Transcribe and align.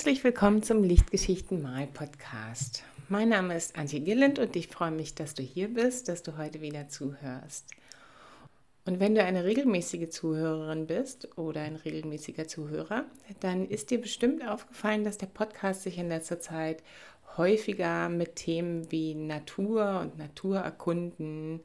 Herzlich 0.00 0.24
willkommen 0.24 0.62
zum 0.62 0.82
Lichtgeschichten 0.82 1.60
Mal 1.60 1.86
Podcast. 1.86 2.84
Mein 3.10 3.28
Name 3.28 3.54
ist 3.54 3.76
Antje 3.76 4.00
Gilland 4.00 4.38
und 4.38 4.56
ich 4.56 4.68
freue 4.68 4.92
mich, 4.92 5.14
dass 5.14 5.34
du 5.34 5.42
hier 5.42 5.68
bist, 5.68 6.08
dass 6.08 6.22
du 6.22 6.38
heute 6.38 6.62
wieder 6.62 6.88
zuhörst. 6.88 7.66
Und 8.86 8.98
wenn 8.98 9.14
du 9.14 9.22
eine 9.22 9.44
regelmäßige 9.44 10.08
Zuhörerin 10.08 10.86
bist 10.86 11.36
oder 11.36 11.60
ein 11.60 11.76
regelmäßiger 11.76 12.48
Zuhörer, 12.48 13.04
dann 13.40 13.68
ist 13.68 13.90
dir 13.90 14.00
bestimmt 14.00 14.42
aufgefallen, 14.48 15.04
dass 15.04 15.18
der 15.18 15.26
Podcast 15.26 15.82
sich 15.82 15.98
in 15.98 16.08
letzter 16.08 16.40
Zeit 16.40 16.82
häufiger 17.36 18.08
mit 18.08 18.36
Themen 18.36 18.90
wie 18.90 19.14
Natur 19.14 20.00
und 20.00 20.16
Naturerkunden 20.16 21.60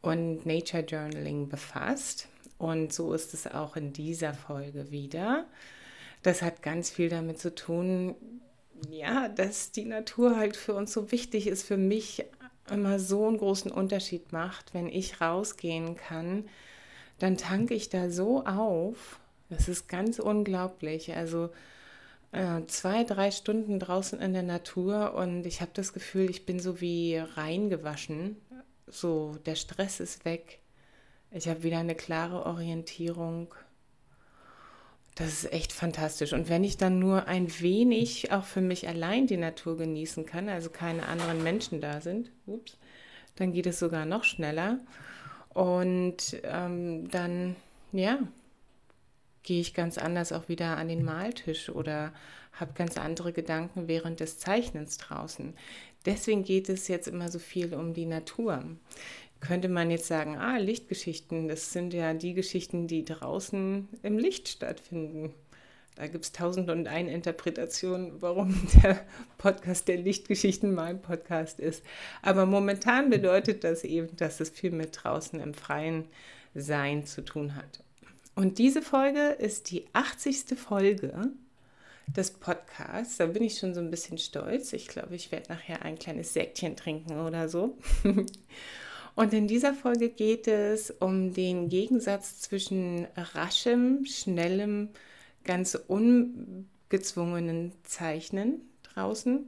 und 0.00 0.44
Nature 0.44 0.82
Journaling 0.82 1.48
befasst. 1.48 2.26
Und 2.58 2.92
so 2.92 3.12
ist 3.12 3.34
es 3.34 3.46
auch 3.46 3.76
in 3.76 3.92
dieser 3.92 4.34
Folge 4.34 4.90
wieder. 4.90 5.46
Das 6.22 6.42
hat 6.42 6.62
ganz 6.62 6.90
viel 6.90 7.08
damit 7.08 7.38
zu 7.38 7.54
tun, 7.54 8.14
ja, 8.90 9.28
dass 9.28 9.72
die 9.72 9.84
Natur 9.84 10.36
halt 10.36 10.56
für 10.56 10.74
uns 10.74 10.92
so 10.92 11.12
wichtig 11.12 11.46
ist, 11.46 11.62
für 11.62 11.76
mich 11.76 12.24
immer 12.70 12.98
so 12.98 13.26
einen 13.26 13.38
großen 13.38 13.70
Unterschied 13.70 14.32
macht. 14.32 14.74
Wenn 14.74 14.88
ich 14.88 15.20
rausgehen 15.20 15.96
kann, 15.96 16.48
dann 17.18 17.36
tanke 17.36 17.74
ich 17.74 17.88
da 17.88 18.10
so 18.10 18.44
auf. 18.44 19.20
Das 19.50 19.68
ist 19.68 19.88
ganz 19.88 20.18
unglaublich. 20.18 21.14
Also 21.14 21.50
äh, 22.32 22.64
zwei, 22.66 23.04
drei 23.04 23.30
Stunden 23.30 23.78
draußen 23.78 24.20
in 24.20 24.32
der 24.32 24.42
Natur 24.42 25.14
und 25.14 25.44
ich 25.46 25.60
habe 25.60 25.72
das 25.74 25.92
Gefühl, 25.92 26.30
ich 26.30 26.46
bin 26.46 26.58
so 26.60 26.80
wie 26.80 27.18
reingewaschen. 27.18 28.36
So, 28.86 29.36
der 29.46 29.54
Stress 29.54 30.00
ist 30.00 30.24
weg. 30.24 30.58
Ich 31.30 31.48
habe 31.48 31.62
wieder 31.62 31.78
eine 31.78 31.94
klare 31.94 32.44
Orientierung. 32.46 33.54
Das 35.14 35.28
ist 35.28 35.52
echt 35.52 35.72
fantastisch. 35.72 36.32
Und 36.32 36.48
wenn 36.48 36.64
ich 36.64 36.78
dann 36.78 36.98
nur 36.98 37.26
ein 37.26 37.60
wenig 37.60 38.32
auch 38.32 38.44
für 38.44 38.62
mich 38.62 38.88
allein 38.88 39.26
die 39.26 39.36
Natur 39.36 39.76
genießen 39.76 40.24
kann, 40.24 40.48
also 40.48 40.70
keine 40.70 41.06
anderen 41.06 41.42
Menschen 41.42 41.80
da 41.80 42.00
sind, 42.00 42.30
ups, 42.46 42.78
dann 43.36 43.52
geht 43.52 43.66
es 43.66 43.78
sogar 43.78 44.06
noch 44.06 44.24
schneller. 44.24 44.78
Und 45.50 46.40
ähm, 46.44 47.10
dann, 47.10 47.56
ja, 47.92 48.20
gehe 49.42 49.60
ich 49.60 49.74
ganz 49.74 49.98
anders 49.98 50.32
auch 50.32 50.48
wieder 50.48 50.78
an 50.78 50.88
den 50.88 51.04
Maltisch 51.04 51.68
oder 51.68 52.12
habe 52.52 52.72
ganz 52.74 52.96
andere 52.96 53.32
Gedanken 53.32 53.88
während 53.88 54.20
des 54.20 54.38
Zeichnens 54.38 54.96
draußen. 54.98 55.54
Deswegen 56.06 56.42
geht 56.42 56.68
es 56.68 56.88
jetzt 56.88 57.08
immer 57.08 57.28
so 57.28 57.38
viel 57.38 57.74
um 57.74 57.92
die 57.92 58.06
Natur 58.06 58.64
könnte 59.42 59.68
man 59.68 59.90
jetzt 59.90 60.06
sagen, 60.06 60.38
ah, 60.38 60.56
Lichtgeschichten, 60.56 61.48
das 61.48 61.72
sind 61.72 61.92
ja 61.92 62.14
die 62.14 62.32
Geschichten, 62.32 62.86
die 62.86 63.04
draußen 63.04 63.88
im 64.02 64.18
Licht 64.18 64.48
stattfinden. 64.48 65.34
Da 65.96 66.06
gibt 66.06 66.24
es 66.24 66.32
tausend 66.32 66.70
und 66.70 66.86
eine 66.86 67.12
Interpretationen, 67.12 68.22
warum 68.22 68.66
der 68.82 69.04
Podcast 69.38 69.88
der 69.88 69.98
Lichtgeschichten 69.98 70.72
mein 70.72 71.02
Podcast 71.02 71.58
ist. 71.58 71.84
Aber 72.22 72.46
momentan 72.46 73.10
bedeutet 73.10 73.64
das 73.64 73.84
eben, 73.84 74.16
dass 74.16 74.40
es 74.40 74.48
viel 74.48 74.70
mit 74.70 74.98
draußen 75.02 75.40
im 75.40 75.54
freien 75.54 76.06
Sein 76.54 77.04
zu 77.04 77.22
tun 77.22 77.56
hat. 77.56 77.82
Und 78.36 78.58
diese 78.58 78.80
Folge 78.80 79.36
ist 79.38 79.70
die 79.72 79.86
80. 79.92 80.56
Folge 80.56 81.32
des 82.06 82.30
Podcasts. 82.30 83.16
Da 83.16 83.26
bin 83.26 83.42
ich 83.42 83.58
schon 83.58 83.74
so 83.74 83.80
ein 83.80 83.90
bisschen 83.90 84.18
stolz. 84.18 84.72
Ich 84.72 84.86
glaube, 84.86 85.16
ich 85.16 85.32
werde 85.32 85.52
nachher 85.52 85.82
ein 85.82 85.98
kleines 85.98 86.32
Säckchen 86.32 86.76
trinken 86.76 87.18
oder 87.18 87.48
so. 87.48 87.76
Und 89.14 89.34
in 89.34 89.46
dieser 89.46 89.74
Folge 89.74 90.08
geht 90.08 90.48
es 90.48 90.90
um 90.90 91.34
den 91.34 91.68
Gegensatz 91.68 92.40
zwischen 92.40 93.06
raschem, 93.16 94.06
schnellem, 94.06 94.88
ganz 95.44 95.74
ungezwungenen 95.74 97.72
Zeichnen 97.84 98.62
draußen 98.82 99.46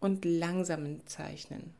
und 0.00 0.24
langsamen 0.24 1.06
Zeichnen. 1.06 1.74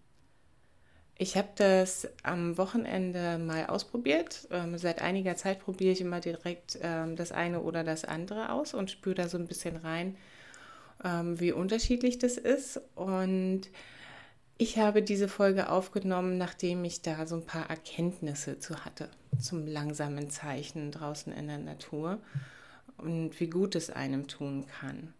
Ich 1.19 1.37
habe 1.37 1.49
das 1.57 2.09
am 2.23 2.59
Wochenende 2.59 3.39
mal 3.39 3.67
ausprobiert. 3.67 4.49
Ähm, 4.51 4.77
seit 4.77 5.01
einiger 5.01 5.37
Zeit 5.37 5.61
probiere 5.61 5.93
ich 5.93 6.01
immer 6.01 6.21
direkt 6.21 6.79
ähm, 6.83 7.17
das 7.17 7.33
eine 7.33 7.61
oder 7.61 7.85
das 7.85 8.05
andere 8.05 8.51
aus 8.51 8.75
und 8.75 8.91
spüre 8.91 9.15
da 9.15 9.29
so 9.29 9.39
ein 9.39 9.47
bisschen 9.47 9.77
rein, 9.77 10.17
ähm, 11.05 11.39
wie 11.39 11.53
unterschiedlich 11.53 12.19
das 12.19 12.39
ist. 12.39 12.81
Und 12.97 13.69
ich 14.63 14.79
habe 14.79 15.03
diese 15.03 15.27
Folge 15.27 15.71
aufgenommen, 15.71 16.39
nachdem 16.39 16.85
ich 16.85 17.03
da 17.03 17.27
so 17.27 17.35
ein 17.35 17.45
paar 17.45 17.69
Erkenntnisse 17.69 18.61
zu 18.61 18.85
hatte 18.85 19.09
zum 19.41 19.67
langsamen 19.67 20.31
Zeichnen 20.31 20.93
draußen 20.93 21.33
in 21.33 21.49
der 21.49 21.59
Natur 21.59 22.21
und 22.97 23.41
wie 23.41 23.49
gut 23.49 23.75
es 23.75 23.91
einem 23.91 24.29
tun 24.29 24.67
kann. 24.69 25.15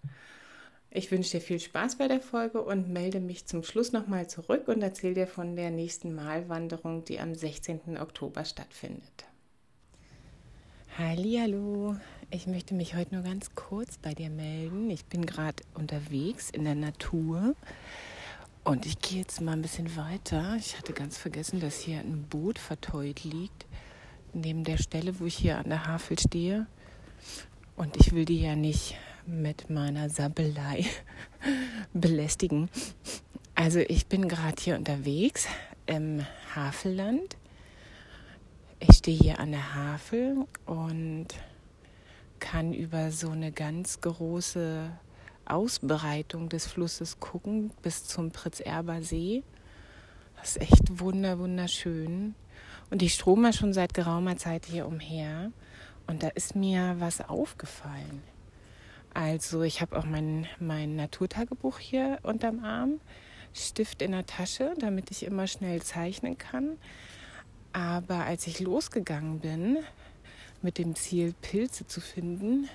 Ich 0.93 1.11
wünsche 1.11 1.33
dir 1.33 1.41
viel 1.41 1.59
Spaß 1.59 1.99
bei 1.99 2.07
der 2.07 2.21
Folge 2.21 2.63
und 2.63 2.89
melde 2.93 3.19
mich 3.19 3.47
zum 3.47 3.65
Schluss 3.65 3.91
nochmal 3.91 4.29
zurück 4.29 4.69
und 4.69 4.81
erzähle 4.81 5.15
dir 5.15 5.27
von 5.27 5.57
der 5.57 5.73
nächsten 5.73 6.15
Malwanderung, 6.15 7.05
die 7.05 7.19
am 7.19 7.35
16. 7.35 7.99
Oktober 7.99 8.45
stattfindet. 8.45 9.25
Hallo, 10.99 11.97
ich 12.31 12.47
möchte 12.47 12.75
mich 12.75 12.95
heute 12.95 13.17
nur 13.17 13.25
ganz 13.25 13.57
kurz 13.57 13.99
bei 13.99 14.15
dir 14.15 14.31
melden. 14.31 14.89
Ich 14.91 15.07
bin 15.07 15.27
gerade 15.27 15.65
unterwegs 15.75 16.49
in 16.51 16.63
der 16.63 16.77
Natur 16.77 17.57
und 18.65 18.87
ich 18.87 19.01
gehe 19.01 19.21
jetzt 19.21 19.41
mal 19.41 19.53
ein 19.53 19.63
bisschen 19.63 19.97
weiter. 19.97 20.55
Ich 20.57 20.79
hatte 20.79 20.93
ganz 20.93 21.19
vergessen, 21.19 21.61
dass 21.61 21.81
hier 21.81 21.99
ein 21.99 22.27
Boot 22.29 22.59
verteut 22.59 23.25
liegt, 23.25 23.67
neben 24.33 24.65
der 24.65 24.79
Stelle, 24.79 25.19
wo 25.19 25.27
ich 25.27 25.37
hier 25.37 25.59
an 25.59 25.69
der 25.69 25.87
Havel 25.87 26.19
stehe. 26.19 26.67
Und 27.77 27.97
ich 27.97 28.13
will 28.13 28.25
die 28.25 28.41
ja 28.41 28.55
nicht 28.55 28.95
mit 29.27 29.71
meiner 29.71 30.11
Sabbelei 30.11 30.85
belästigen. 31.93 32.69
Also 33.55 33.81
ich 33.81 34.07
bin 34.07 34.29
gerade 34.29 34.61
hier 34.61 34.77
unterwegs 34.77 35.47
im 35.87 36.25
Havelland. 36.55 37.37
Ich 38.79 38.97
stehe 38.97 39.19
hier 39.19 39.39
an 39.39 39.53
der 39.53 39.75
Havel 39.75 40.47
und 40.67 41.29
kann 42.41 42.73
über 42.73 43.13
so 43.13 43.31
eine 43.31 43.53
ganz 43.53 44.01
große 44.01 44.91
Ausbreitung 45.45 46.49
des 46.49 46.67
Flusses 46.67 47.21
gucken 47.21 47.71
bis 47.83 48.05
zum 48.05 48.31
Pritz-Erber 48.31 49.03
See. 49.03 49.43
Das 50.37 50.57
ist 50.57 50.63
echt 50.63 51.01
wunder, 51.01 51.39
wunderschön. 51.39 52.35
Und 52.91 53.03
ich 53.03 53.15
strome 53.15 53.53
schon 53.53 53.73
seit 53.73 53.95
geraumer 53.95 54.37
Zeit 54.37 54.67
hier 54.67 54.87
umher. 54.87 55.53
Und 56.07 56.23
da 56.23 56.29
ist 56.29 56.57
mir 56.57 56.97
was 56.99 57.21
aufgefallen. 57.21 58.23
Also 59.15 59.63
ich 59.63 59.81
habe 59.81 59.99
auch 59.99 60.05
mein, 60.05 60.47
mein 60.59 60.97
Naturtagebuch 60.97 61.79
hier 61.79 62.19
unterm 62.23 62.65
Arm, 62.65 63.01
Stift 63.55 64.01
in 64.01 64.13
der 64.13 64.27
Tasche, 64.27 64.75
damit 64.79 65.11
ich 65.11 65.25
immer 65.25 65.47
schnell 65.47 65.83
zeichnen 65.83 66.39
kann. 66.39 66.79
Aber 67.73 68.25
als 68.25 68.47
ich 68.47 68.61
losgegangen 68.61 69.41
bin 69.41 69.79
mit 70.63 70.79
dem 70.79 70.95
Ziel, 70.95 71.35
Pilze 71.43 71.87
zu 71.87 72.01
finden, 72.01 72.69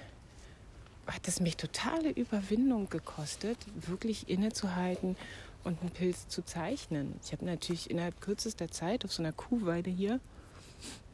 hat 1.08 1.28
es 1.28 1.40
mich 1.40 1.58
totale 1.58 2.12
Überwindung 2.12 2.90
gekostet, 2.90 3.58
wirklich 3.76 4.30
innezuhalten 4.30 5.16
und 5.64 5.82
einen 5.82 5.90
Pilz 5.90 6.28
zu 6.28 6.44
zeichnen. 6.44 7.20
Ich 7.24 7.32
habe 7.32 7.46
natürlich 7.46 7.90
innerhalb 7.90 8.20
kürzester 8.22 8.70
Zeit 8.70 9.06
auf 9.06 9.14
so 9.14 9.22
einer 9.22 9.34
Kuhweide 9.34 9.90
hier 9.90 10.20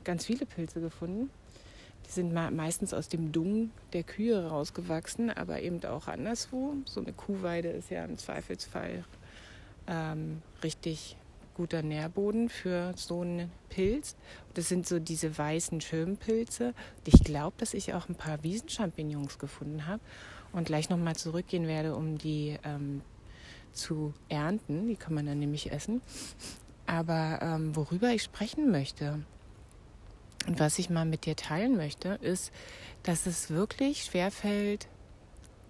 ganz 0.03 0.25
viele 0.25 0.45
Pilze 0.45 0.81
gefunden. 0.81 1.29
Die 2.05 2.11
sind 2.11 2.33
meistens 2.33 2.93
aus 2.93 3.07
dem 3.07 3.31
Dung 3.31 3.71
der 3.93 4.03
Kühe 4.03 4.47
rausgewachsen, 4.47 5.29
aber 5.29 5.61
eben 5.61 5.83
auch 5.85 6.07
anderswo. 6.07 6.75
So 6.85 6.99
eine 6.99 7.13
Kuhweide 7.13 7.69
ist 7.69 7.89
ja 7.89 8.03
im 8.03 8.17
Zweifelsfall 8.17 9.05
ähm, 9.87 10.41
richtig 10.63 11.15
guter 11.53 11.81
Nährboden 11.81 12.49
für 12.49 12.93
so 12.95 13.21
einen 13.21 13.51
Pilz. 13.69 14.15
Das 14.53 14.69
sind 14.69 14.87
so 14.87 14.99
diese 14.99 15.37
weißen 15.37 15.81
Schirmpilze. 15.81 16.67
Und 16.67 17.07
ich 17.07 17.23
glaube, 17.23 17.55
dass 17.57 17.73
ich 17.73 17.93
auch 17.93 18.09
ein 18.09 18.15
paar 18.15 18.43
Wiesenchampignons 18.43 19.39
gefunden 19.39 19.87
habe 19.87 20.01
und 20.51 20.65
gleich 20.65 20.89
nochmal 20.89 21.15
zurückgehen 21.15 21.67
werde, 21.67 21.95
um 21.95 22.17
die 22.17 22.57
ähm, 22.63 23.01
zu 23.71 24.13
ernten. 24.29 24.87
Die 24.87 24.95
kann 24.95 25.13
man 25.13 25.25
dann 25.25 25.39
nämlich 25.39 25.71
essen. 25.71 26.01
Aber 26.85 27.39
ähm, 27.41 27.75
worüber 27.75 28.09
ich 28.09 28.23
sprechen 28.23 28.71
möchte 28.71 29.23
und 30.47 30.59
was 30.59 30.77
ich 30.77 30.89
mal 30.89 31.05
mit 31.05 31.25
dir 31.25 31.35
teilen 31.35 31.77
möchte, 31.77 32.19
ist, 32.21 32.51
dass 33.03 33.25
es 33.25 33.49
wirklich 33.49 34.03
schwerfällt, 34.03 34.87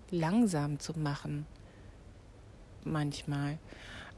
langsam 0.10 0.80
zu 0.80 0.98
machen. 0.98 1.46
Manchmal. 2.84 3.60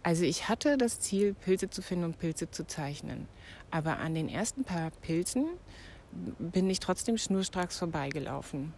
Also 0.05 0.23
ich 0.23 0.49
hatte 0.49 0.77
das 0.77 0.99
Ziel, 0.99 1.33
Pilze 1.33 1.71
zu 1.71 1.81
finden 1.81 2.05
und 2.05 2.19
Pilze 2.19 2.51
zu 2.51 2.67
zeichnen. 2.67 3.27
Aber 3.71 3.97
an 3.97 4.13
den 4.13 4.29
ersten 4.29 4.63
paar 4.63 4.91
Pilzen 5.01 5.47
bin 6.37 6.69
ich 6.69 6.79
trotzdem 6.79 7.17
schnurstracks 7.17 7.79
vorbeigelaufen, 7.79 8.71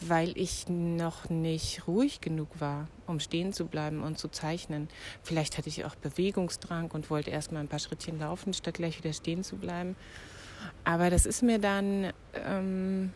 weil 0.00 0.38
ich 0.38 0.68
noch 0.68 1.28
nicht 1.28 1.88
ruhig 1.88 2.20
genug 2.20 2.60
war, 2.60 2.86
um 3.08 3.18
stehen 3.18 3.52
zu 3.52 3.66
bleiben 3.66 4.04
und 4.04 4.20
zu 4.20 4.28
zeichnen. 4.28 4.86
Vielleicht 5.24 5.58
hatte 5.58 5.68
ich 5.68 5.84
auch 5.84 5.96
Bewegungsdrang 5.96 6.92
und 6.92 7.10
wollte 7.10 7.30
erst 7.30 7.50
mal 7.50 7.58
ein 7.58 7.66
paar 7.66 7.80
Schrittchen 7.80 8.20
laufen, 8.20 8.54
statt 8.54 8.74
gleich 8.74 9.02
wieder 9.02 9.12
stehen 9.12 9.42
zu 9.42 9.56
bleiben. 9.56 9.96
Aber 10.84 11.10
das 11.10 11.26
ist 11.26 11.42
mir 11.42 11.58
dann 11.58 12.12
ähm, 12.34 13.12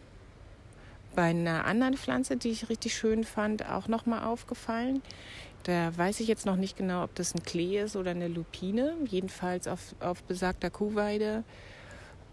bei 1.15 1.31
einer 1.31 1.65
anderen 1.65 1.97
Pflanze, 1.97 2.37
die 2.37 2.51
ich 2.51 2.69
richtig 2.69 2.97
schön 2.97 3.23
fand, 3.23 3.69
auch 3.69 3.87
nochmal 3.87 4.25
aufgefallen. 4.25 5.01
Da 5.67 5.97
weiß 5.99 6.21
ich 6.21 6.29
jetzt 6.29 6.47
noch 6.47 6.55
nicht 6.55 6.77
genau, 6.77 7.03
ob 7.03 7.13
das 7.17 7.35
ein 7.35 7.43
Klee 7.43 7.81
ist 7.81 7.97
oder 7.97 8.13
eine 8.13 8.29
Lupine. 8.29 8.95
Jedenfalls 9.09 9.67
auf, 9.67 9.97
auf 9.99 10.23
besagter 10.23 10.71
Kuhweide 10.71 11.43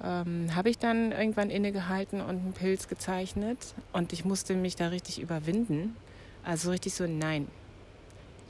ähm, 0.04 0.56
habe 0.56 0.70
ich 0.70 0.78
dann 0.78 1.12
irgendwann 1.12 1.50
innegehalten 1.50 2.22
und 2.22 2.30
einen 2.30 2.54
Pilz 2.54 2.88
gezeichnet. 2.88 3.58
Und 3.92 4.14
ich 4.14 4.24
musste 4.24 4.54
mich 4.54 4.76
da 4.76 4.90
richtig 4.90 5.20
überwinden. 5.20 5.96
Also 6.44 6.70
richtig 6.70 6.94
so, 6.94 7.08
nein, 7.08 7.48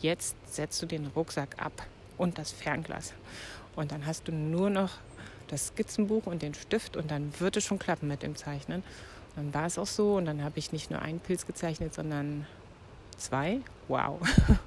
jetzt 0.01 0.35
setzt 0.53 0.81
du 0.81 0.85
den 0.85 1.07
Rucksack 1.07 1.63
ab 1.63 1.87
und 2.17 2.37
das 2.37 2.51
Fernglas. 2.51 3.13
Und 3.77 3.93
dann 3.93 4.05
hast 4.05 4.27
du 4.27 4.33
nur 4.33 4.69
noch 4.69 4.97
das 5.47 5.67
Skizzenbuch 5.67 6.25
und 6.25 6.41
den 6.41 6.55
Stift 6.55 6.97
und 6.97 7.09
dann 7.09 7.31
wird 7.39 7.55
es 7.55 7.63
schon 7.63 7.79
klappen 7.79 8.09
mit 8.09 8.21
dem 8.21 8.35
Zeichnen. 8.35 8.83
Und 9.37 9.45
dann 9.45 9.53
war 9.53 9.65
es 9.65 9.77
auch 9.77 9.87
so 9.87 10.17
und 10.17 10.25
dann 10.25 10.43
habe 10.43 10.59
ich 10.59 10.73
nicht 10.73 10.91
nur 10.91 11.01
einen 11.01 11.21
Pilz 11.21 11.47
gezeichnet, 11.47 11.93
sondern 11.93 12.45
zwei. 13.17 13.61
Wow. 13.87 14.19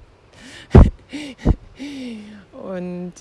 und 2.51 3.13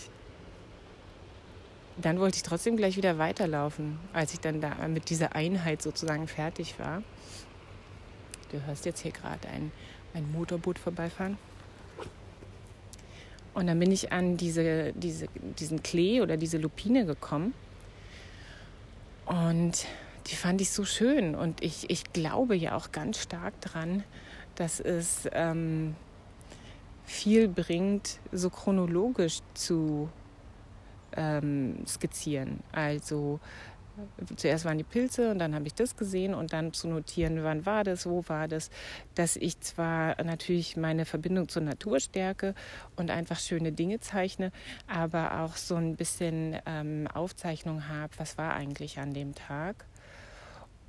dann 1.96 2.20
wollte 2.20 2.36
ich 2.36 2.42
trotzdem 2.42 2.76
gleich 2.76 2.96
wieder 2.96 3.18
weiterlaufen, 3.18 3.98
als 4.12 4.34
ich 4.34 4.40
dann 4.40 4.60
da 4.60 4.86
mit 4.88 5.08
dieser 5.08 5.34
Einheit 5.34 5.82
sozusagen 5.82 6.28
fertig 6.28 6.78
war. 6.78 7.02
Du 8.52 8.62
hörst 8.66 8.84
jetzt 8.84 9.00
hier 9.00 9.12
gerade 9.12 9.48
ein, 9.48 9.72
ein 10.14 10.30
Motorboot 10.32 10.78
vorbeifahren. 10.78 11.38
Und 13.54 13.66
dann 13.68 13.78
bin 13.78 13.90
ich 13.90 14.12
an 14.12 14.36
diese, 14.36 14.92
diese, 14.92 15.28
diesen 15.58 15.82
Klee 15.82 16.20
oder 16.20 16.36
diese 16.36 16.58
Lupine 16.58 17.06
gekommen. 17.06 17.54
Und 19.24 19.86
die 20.26 20.34
fand 20.36 20.60
ich 20.60 20.70
so 20.70 20.84
schön. 20.84 21.34
Und 21.34 21.62
ich, 21.62 21.88
ich 21.88 22.12
glaube 22.12 22.54
ja 22.54 22.76
auch 22.76 22.92
ganz 22.92 23.22
stark 23.22 23.58
dran, 23.62 24.04
dass 24.56 24.78
es 24.78 25.28
ähm, 25.32 25.94
viel 27.06 27.48
bringt, 27.48 28.18
so 28.32 28.50
chronologisch 28.50 29.38
zu 29.54 30.10
ähm, 31.16 31.86
skizzieren. 31.86 32.60
Also 32.72 33.40
zuerst 34.36 34.64
waren 34.64 34.76
die 34.76 34.84
Pilze 34.84 35.30
und 35.30 35.38
dann 35.38 35.54
habe 35.54 35.66
ich 35.66 35.74
das 35.74 35.96
gesehen 35.96 36.34
und 36.34 36.52
dann 36.52 36.72
zu 36.72 36.88
notieren, 36.88 37.42
wann 37.44 37.64
war 37.64 37.84
das, 37.84 38.06
wo 38.06 38.24
war 38.28 38.48
das, 38.48 38.70
dass 39.14 39.36
ich 39.36 39.60
zwar 39.60 40.22
natürlich 40.22 40.76
meine 40.76 41.06
Verbindung 41.06 41.48
zur 41.48 41.62
Natur 41.62 42.00
stärke 42.00 42.54
und 42.96 43.10
einfach 43.10 43.38
schöne 43.38 43.72
Dinge 43.72 44.00
zeichne, 44.00 44.52
aber 44.86 45.40
auch 45.40 45.56
so 45.56 45.76
ein 45.76 45.96
bisschen 45.96 46.58
ähm, 46.66 47.06
Aufzeichnung 47.14 47.88
habe, 47.88 48.12
was 48.18 48.36
war 48.36 48.52
eigentlich 48.54 48.98
an 48.98 49.14
dem 49.14 49.34
Tag. 49.34 49.86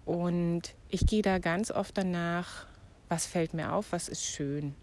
Und 0.04 0.74
ich 0.90 1.06
gehe 1.06 1.22
da 1.22 1.38
ganz 1.38 1.69
oft 1.69 1.98
danach, 1.98 2.66
was 3.08 3.25
fällt 3.25 3.54
mir 3.54 3.74
auf, 3.74 3.92
was 3.92 4.10
ist 4.10 4.25
schön. 4.25 4.74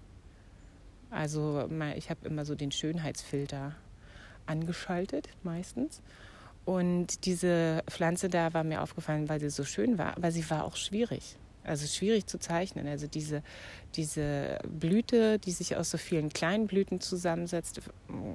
Also 1.15 1.69
ich 1.97 2.11
habe 2.11 2.27
immer 2.27 2.45
so 2.45 2.55
den 2.55 2.73
Schönheitsfilter 2.73 3.75
angeschaltet 4.47 5.29
meistens 5.43 6.03
und 6.65 7.27
diese 7.27 7.83
Pflanze 7.89 8.29
da 8.29 8.55
war 8.55 8.65
mir 8.65 8.83
aufgefallen, 8.83 9.29
weil 9.29 9.41
sie 9.41 9.51
so 9.51 9.65
schön 9.65 9.99
war, 9.99 10.17
aber 10.17 10.33
sie 10.33 10.49
war 10.51 10.65
auch 10.65 10.77
schwierig. 10.77 11.37
Also 11.63 11.87
schwierig 11.87 12.27
zu 12.27 12.39
zeichnen. 12.39 12.87
Also 12.87 13.07
diese, 13.07 13.43
diese 13.95 14.59
Blüte, 14.69 15.39
die 15.39 15.51
sich 15.51 15.77
aus 15.77 15.91
so 15.91 15.97
vielen 15.97 16.31
kleinen 16.31 16.67
Blüten 16.67 17.01
zusammensetzt. 17.01 17.81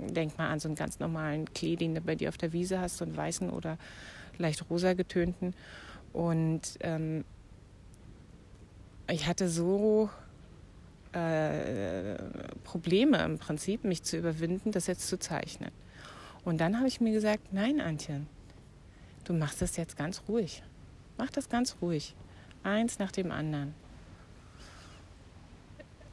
Denk 0.09 0.37
mal 0.39 0.49
an 0.49 0.59
so 0.59 0.67
einen 0.67 0.75
ganz 0.75 0.99
normalen 0.99 1.45
Klee, 1.53 1.75
den 1.75 1.93
du 1.93 2.01
bei 2.01 2.15
dir 2.15 2.29
auf 2.29 2.37
der 2.37 2.53
Wiese 2.53 2.79
hast, 2.79 2.97
so 2.97 3.05
einen 3.05 3.15
weißen 3.15 3.51
oder 3.51 3.77
leicht 4.39 4.67
rosa 4.69 4.93
getönten. 4.93 5.53
Und 6.11 6.61
ähm, 6.79 7.23
ich 9.11 9.27
hatte 9.27 9.47
so 9.47 10.09
äh, 11.13 12.15
Probleme 12.63 13.23
im 13.23 13.39
Prinzip, 13.39 13.83
mich 13.83 14.03
zu 14.03 14.17
überwinden, 14.17 14.71
das 14.71 14.87
jetzt 14.87 15.07
zu 15.07 15.17
zeichnen. 15.17 15.71
Und 16.45 16.59
dann 16.59 16.77
habe 16.77 16.87
ich 16.87 17.01
mir 17.01 17.11
gesagt, 17.11 17.51
nein, 17.51 17.81
Antje, 17.81 18.21
du 19.23 19.33
machst 19.33 19.61
das 19.61 19.77
jetzt 19.77 19.97
ganz 19.97 20.23
ruhig. 20.27 20.63
Mach 21.17 21.29
das 21.29 21.49
ganz 21.49 21.77
ruhig. 21.81 22.15
Eins 22.63 22.99
nach 22.99 23.11
dem 23.11 23.31
anderen. 23.31 23.73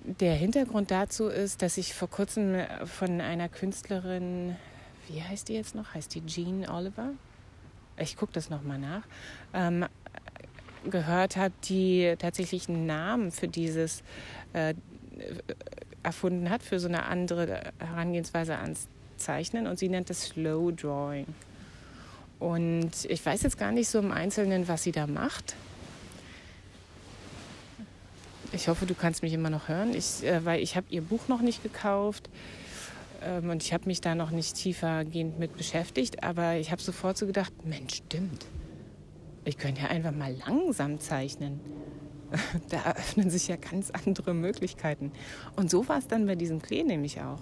Der 0.05 0.35
Hintergrund 0.35 0.91
dazu 0.91 1.27
ist, 1.27 1.63
dass 1.63 1.79
ich 1.79 1.93
vor 1.93 2.09
kurzem 2.09 2.57
von 2.85 3.21
einer 3.21 3.49
Künstlerin, 3.49 4.57
wie 5.09 5.23
heißt 5.23 5.49
die 5.49 5.55
jetzt 5.55 5.75
noch? 5.75 5.95
Heißt 5.95 6.15
die 6.15 6.25
Jean 6.27 6.69
Oliver? 6.69 7.11
Ich 7.99 8.17
gucke 8.17 8.33
das 8.33 8.51
nochmal 8.51 8.79
nach. 8.79 9.03
Ähm, 9.53 9.87
gehört 10.91 11.37
habe, 11.37 11.55
die 11.65 12.15
tatsächlich 12.19 12.69
einen 12.69 12.87
Namen 12.87 13.31
für 13.31 13.49
dieses 13.49 14.03
äh, 14.53 14.75
erfunden 16.03 16.51
hat, 16.51 16.63
für 16.63 16.79
so 16.79 16.89
eine 16.89 17.05
andere 17.07 17.73
Herangehensweise 17.79 18.57
ans 18.59 18.89
Zeichnen 19.17 19.67
und 19.67 19.79
sie 19.79 19.89
nennt 19.89 20.11
es 20.11 20.29
Slow 20.29 20.73
Drawing. 20.73 21.27
Und 22.39 22.93
ich 23.09 23.25
weiß 23.25 23.43
jetzt 23.43 23.59
gar 23.59 23.73
nicht 23.73 23.89
so 23.89 23.99
im 23.99 24.13
Einzelnen, 24.13 24.69
was 24.69 24.83
sie 24.83 24.93
da 24.93 25.07
macht. 25.07 25.55
Ich 28.53 28.69
hoffe, 28.69 28.87
du 28.87 28.95
kannst 28.95 29.23
mich 29.23 29.33
immer 29.33 29.51
noch 29.51 29.69
hören, 29.69 29.95
ich, 29.95 30.23
äh, 30.23 30.45
weil 30.45 30.63
ich 30.63 30.77
habe 30.77 30.87
ihr 30.91 31.03
Buch 31.03 31.29
noch 31.29 31.41
nicht 31.41 31.63
gekauft 31.63 32.29
ähm, 33.23 33.51
und 33.51 33.63
ich 33.63 33.73
habe 33.73 33.87
mich 33.87 34.01
da 34.01 34.15
noch 34.15 34.31
nicht 34.31 34.55
tiefergehend 34.55 35.39
mit 35.39 35.57
beschäftigt. 35.57 36.23
Aber 36.23 36.57
ich 36.57 36.71
habe 36.71 36.81
sofort 36.81 37.19
so 37.19 37.27
gedacht, 37.27 37.53
Mensch, 37.65 37.97
stimmt. 37.97 38.47
Ich 39.47 39.57
könnte 39.57 39.81
ja 39.81 39.89
einfach 39.89 40.13
mal 40.13 40.35
langsam 40.47 41.01
zeichnen. 41.01 41.61
Da 42.71 42.79
eröffnen 42.79 43.31
sich 43.31 43.47
ja 43.47 43.55
ganz 43.55 43.93
andere 43.93 44.35
Möglichkeiten. 44.35 45.13
Und 45.55 45.71
so 45.71 45.89
war 45.89 45.99
es 45.99 46.09
dann 46.09 46.27
bei 46.27 46.35
diesem 46.35 46.61
Klee 46.61 46.83
nämlich 46.83 47.23
auch 47.23 47.41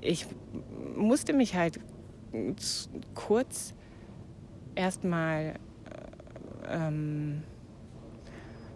ich 0.00 0.26
musste 0.96 1.32
mich 1.32 1.54
halt 1.54 1.80
kurz 3.14 3.74
erstmal, 4.74 5.54
äh, 6.64 6.86
ähm, 6.88 7.42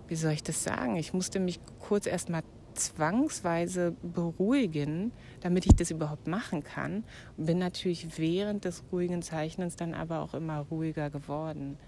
wie 0.08 0.16
soll 0.16 0.32
ich 0.32 0.42
das 0.42 0.62
sagen, 0.62 0.96
ich 0.96 1.14
musste 1.14 1.40
mich 1.40 1.60
kurz 1.78 2.06
erstmal 2.06 2.42
zwangsweise 2.74 3.96
beruhigen, 4.02 5.12
damit 5.40 5.64
ich 5.64 5.74
das 5.74 5.90
überhaupt 5.90 6.26
machen 6.26 6.62
kann. 6.62 7.04
Bin 7.38 7.58
natürlich 7.58 8.18
während 8.18 8.66
des 8.66 8.84
ruhigen 8.92 9.22
Zeichnens 9.22 9.76
dann 9.76 9.94
aber 9.94 10.20
auch 10.20 10.34
immer 10.34 10.58
ruhiger 10.58 11.08
geworden. 11.08 11.78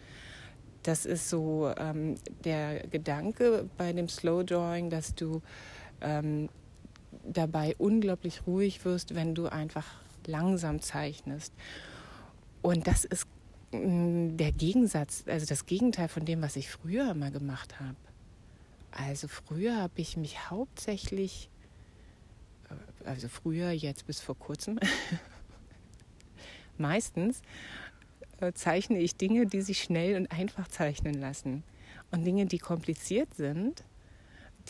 Das 0.88 1.04
ist 1.04 1.28
so 1.28 1.70
ähm, 1.76 2.14
der 2.44 2.86
Gedanke 2.86 3.68
bei 3.76 3.92
dem 3.92 4.08
Slow 4.08 4.42
Drawing, 4.42 4.88
dass 4.88 5.14
du 5.14 5.42
ähm, 6.00 6.48
dabei 7.24 7.76
unglaublich 7.76 8.46
ruhig 8.46 8.86
wirst, 8.86 9.14
wenn 9.14 9.34
du 9.34 9.48
einfach 9.48 9.84
langsam 10.24 10.80
zeichnest. 10.80 11.52
Und 12.62 12.86
das 12.86 13.04
ist 13.04 13.26
mm, 13.72 14.38
der 14.38 14.50
Gegensatz, 14.52 15.24
also 15.26 15.44
das 15.44 15.66
Gegenteil 15.66 16.08
von 16.08 16.24
dem, 16.24 16.40
was 16.40 16.56
ich 16.56 16.70
früher 16.70 17.10
immer 17.10 17.30
gemacht 17.30 17.78
habe. 17.80 17.96
Also 18.90 19.28
früher 19.28 19.76
habe 19.76 20.00
ich 20.00 20.16
mich 20.16 20.48
hauptsächlich, 20.48 21.50
äh, 22.70 23.06
also 23.06 23.28
früher, 23.28 23.72
jetzt 23.72 24.06
bis 24.06 24.20
vor 24.20 24.38
kurzem, 24.38 24.80
meistens 26.78 27.42
äh, 28.40 28.52
zeichne 28.52 28.98
ich 28.98 29.16
Dinge, 29.16 29.46
die 29.46 29.60
sich 29.60 29.82
schnell 29.82 30.16
und 30.16 30.30
einfach 30.30 30.68
zeichnen 30.68 31.14
lassen. 31.14 31.64
Und 32.10 32.24
Dinge, 32.24 32.46
die 32.46 32.58
kompliziert 32.58 33.34
sind, 33.34 33.84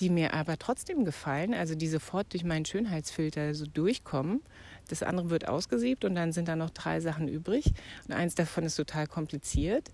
die 0.00 0.10
mir 0.10 0.34
aber 0.34 0.58
trotzdem 0.58 1.04
gefallen, 1.04 1.54
also 1.54 1.74
die 1.74 1.88
sofort 1.88 2.32
durch 2.32 2.44
meinen 2.44 2.64
Schönheitsfilter 2.64 3.54
so 3.54 3.66
durchkommen. 3.66 4.42
Das 4.88 5.02
andere 5.02 5.30
wird 5.30 5.48
ausgesiebt 5.48 6.04
und 6.04 6.14
dann 6.14 6.32
sind 6.32 6.48
da 6.48 6.56
noch 6.56 6.70
drei 6.70 7.00
Sachen 7.00 7.28
übrig. 7.28 7.72
Und 8.06 8.14
eins 8.14 8.34
davon 8.34 8.64
ist 8.64 8.76
total 8.76 9.06
kompliziert. 9.06 9.90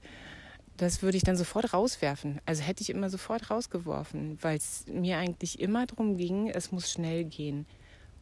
Das 0.77 1.03
würde 1.03 1.17
ich 1.17 1.23
dann 1.23 1.37
sofort 1.37 1.73
rauswerfen. 1.73 2.41
Also 2.47 2.63
hätte 2.63 2.83
ich 2.83 2.91
immer 2.91 3.09
sofort 3.09 3.51
rausgeworfen, 3.51 4.39
weil 4.43 4.57
es 4.57 4.85
mir 4.89 5.19
eigentlich 5.19 5.61
immer 5.61 5.87
darum 5.87 6.17
ging, 6.17 6.49
es 6.49 6.73
muss 6.73 6.91
schnell 6.91 7.25
gehen. 7.25 7.67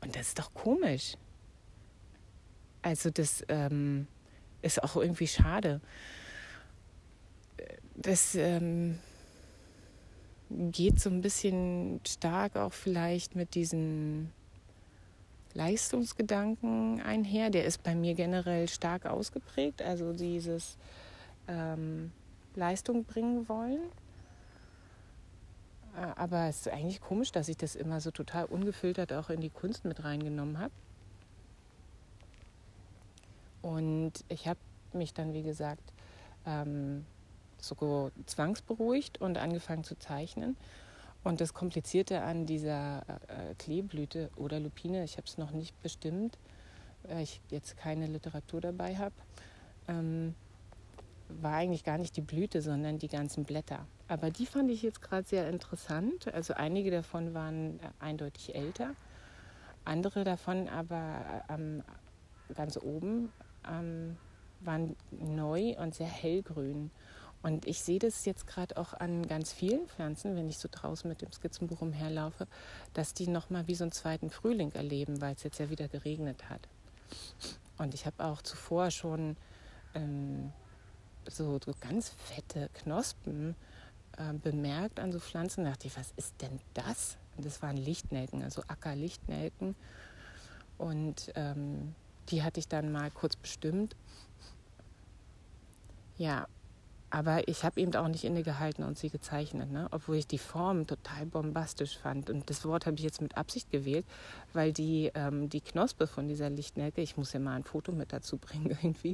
Und 0.00 0.16
das 0.16 0.28
ist 0.28 0.38
doch 0.38 0.52
komisch. 0.52 1.14
Also 2.82 3.10
das 3.10 3.44
ähm, 3.48 4.06
ist 4.62 4.82
auch 4.82 4.96
irgendwie 4.96 5.26
schade. 5.26 5.80
Das 7.94 8.34
ähm, 8.34 8.98
geht 10.48 11.00
so 11.00 11.10
ein 11.10 11.20
bisschen 11.20 12.00
stark 12.06 12.56
auch 12.56 12.72
vielleicht 12.72 13.36
mit 13.36 13.54
diesen 13.54 14.32
Leistungsgedanken 15.54 17.02
einher. 17.02 17.50
Der 17.50 17.64
ist 17.64 17.82
bei 17.82 17.94
mir 17.94 18.14
generell 18.14 18.68
stark 18.68 19.06
ausgeprägt, 19.06 19.82
also 19.82 20.12
dieses 20.12 20.76
ähm, 21.48 22.12
Leistung 22.54 23.04
bringen 23.04 23.48
wollen. 23.48 23.80
Äh, 25.96 26.06
aber 26.16 26.48
es 26.48 26.66
ist 26.66 26.68
eigentlich 26.68 27.00
komisch, 27.00 27.32
dass 27.32 27.48
ich 27.48 27.56
das 27.56 27.74
immer 27.74 28.00
so 28.00 28.10
total 28.10 28.46
ungefiltert 28.46 29.12
auch 29.12 29.30
in 29.30 29.40
die 29.40 29.50
Kunst 29.50 29.84
mit 29.84 30.04
reingenommen 30.04 30.58
habe. 30.58 30.72
Und 33.62 34.12
ich 34.28 34.48
habe 34.48 34.58
mich 34.92 35.14
dann, 35.14 35.32
wie 35.32 35.42
gesagt, 35.42 35.92
ähm, 36.46 37.06
so 37.58 38.10
zwangsberuhigt 38.26 39.20
und 39.20 39.38
angefangen 39.38 39.84
zu 39.84 39.96
zeichnen. 39.96 40.56
Und 41.24 41.40
das 41.40 41.54
Komplizierte 41.54 42.22
an 42.22 42.46
dieser 42.46 42.98
äh, 42.98 43.54
Kleeblüte 43.58 44.30
oder 44.36 44.58
Lupine, 44.58 45.04
ich 45.04 45.16
habe 45.16 45.26
es 45.26 45.38
noch 45.38 45.52
nicht 45.52 45.80
bestimmt, 45.80 46.36
weil 47.04 47.22
ich 47.22 47.40
jetzt 47.48 47.76
keine 47.76 48.06
Literatur 48.06 48.60
dabei 48.60 48.96
habe, 48.96 49.14
ähm, 49.86 50.34
war 51.28 51.54
eigentlich 51.54 51.84
gar 51.84 51.98
nicht 51.98 52.16
die 52.16 52.22
Blüte, 52.22 52.60
sondern 52.60 52.98
die 52.98 53.08
ganzen 53.08 53.44
Blätter. 53.44 53.86
Aber 54.08 54.30
die 54.30 54.46
fand 54.46 54.70
ich 54.70 54.82
jetzt 54.82 55.00
gerade 55.00 55.26
sehr 55.26 55.48
interessant. 55.48 56.32
Also 56.34 56.54
einige 56.54 56.90
davon 56.90 57.34
waren 57.34 57.78
äh, 57.78 57.82
eindeutig 58.00 58.54
älter, 58.56 58.94
andere 59.84 60.24
davon 60.24 60.68
aber 60.68 61.44
ähm, 61.48 61.82
ganz 62.54 62.76
oben 62.76 63.32
ähm, 63.68 64.16
waren 64.60 64.96
neu 65.10 65.76
und 65.78 65.94
sehr 65.94 66.06
hellgrün. 66.06 66.90
Und 67.42 67.66
ich 67.66 67.82
sehe 67.82 67.98
das 67.98 68.24
jetzt 68.24 68.46
gerade 68.46 68.76
auch 68.76 68.94
an 68.94 69.26
ganz 69.26 69.52
vielen 69.52 69.88
Pflanzen, 69.88 70.36
wenn 70.36 70.48
ich 70.48 70.58
so 70.58 70.68
draußen 70.70 71.08
mit 71.08 71.22
dem 71.22 71.32
Skizzenbuch 71.32 71.80
umherlaufe, 71.80 72.46
dass 72.94 73.14
die 73.14 73.26
nochmal 73.26 73.66
wie 73.66 73.74
so 73.74 73.84
einen 73.84 73.92
zweiten 73.92 74.30
Frühling 74.30 74.70
erleben, 74.72 75.20
weil 75.20 75.34
es 75.34 75.42
jetzt 75.42 75.58
ja 75.58 75.68
wieder 75.68 75.88
geregnet 75.88 76.48
hat. 76.48 76.68
Und 77.78 77.94
ich 77.94 78.06
habe 78.06 78.24
auch 78.24 78.42
zuvor 78.42 78.92
schon 78.92 79.36
ähm, 79.94 80.52
so, 81.28 81.58
so, 81.64 81.72
ganz 81.80 82.10
fette 82.10 82.70
Knospen 82.74 83.56
äh, 84.16 84.32
bemerkt 84.34 85.00
an 85.00 85.10
so 85.10 85.18
Pflanzen. 85.18 85.64
Da 85.64 85.70
dachte 85.70 85.88
ich, 85.88 85.96
was 85.96 86.12
ist 86.16 86.40
denn 86.42 86.60
das? 86.74 87.16
Und 87.36 87.44
das 87.44 87.60
waren 87.60 87.76
Lichtnelken, 87.76 88.44
also 88.44 88.62
Ackerlichtnelken. 88.68 89.74
Und 90.78 91.32
ähm, 91.34 91.94
die 92.28 92.42
hatte 92.42 92.60
ich 92.60 92.68
dann 92.68 92.92
mal 92.92 93.10
kurz 93.10 93.36
bestimmt. 93.36 93.96
Ja, 96.16 96.46
aber 97.12 97.46
ich 97.46 97.62
habe 97.62 97.78
eben 97.78 97.94
auch 97.94 98.08
nicht 98.08 98.24
innegehalten 98.24 98.84
und 98.84 98.96
sie 98.96 99.10
gezeichnet, 99.10 99.70
ne? 99.70 99.86
obwohl 99.90 100.16
ich 100.16 100.26
die 100.26 100.38
Form 100.38 100.86
total 100.86 101.26
bombastisch 101.26 101.98
fand. 101.98 102.30
Und 102.30 102.48
das 102.48 102.64
Wort 102.64 102.86
habe 102.86 102.96
ich 102.96 103.02
jetzt 103.02 103.20
mit 103.20 103.36
Absicht 103.36 103.70
gewählt, 103.70 104.06
weil 104.54 104.72
die, 104.72 105.10
ähm, 105.14 105.50
die 105.50 105.60
Knospe 105.60 106.06
von 106.06 106.26
dieser 106.26 106.48
Lichtnelke, 106.48 107.02
ich 107.02 107.18
muss 107.18 107.34
ja 107.34 107.40
mal 107.40 107.54
ein 107.54 107.64
Foto 107.64 107.92
mit 107.92 108.14
dazu 108.14 108.38
bringen 108.38 108.70
irgendwie, 108.82 109.12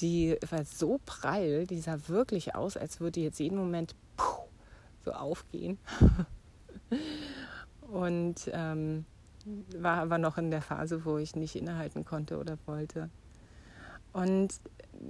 die 0.00 0.38
war 0.48 0.64
so 0.64 0.98
prall, 1.04 1.66
die 1.66 1.80
sah 1.80 1.98
wirklich 2.08 2.54
aus, 2.54 2.78
als 2.78 3.00
würde 3.00 3.20
jetzt 3.20 3.38
jeden 3.38 3.58
Moment 3.58 3.94
puh, 4.16 4.46
so 5.04 5.12
aufgehen. 5.12 5.78
und 7.82 8.50
ähm, 8.50 9.04
war 9.76 9.98
aber 9.98 10.18
noch 10.18 10.38
in 10.38 10.50
der 10.50 10.62
Phase, 10.62 11.04
wo 11.04 11.18
ich 11.18 11.36
nicht 11.36 11.56
innehalten 11.56 12.04
konnte 12.04 12.38
oder 12.38 12.58
wollte. 12.66 13.10
Und 14.12 14.60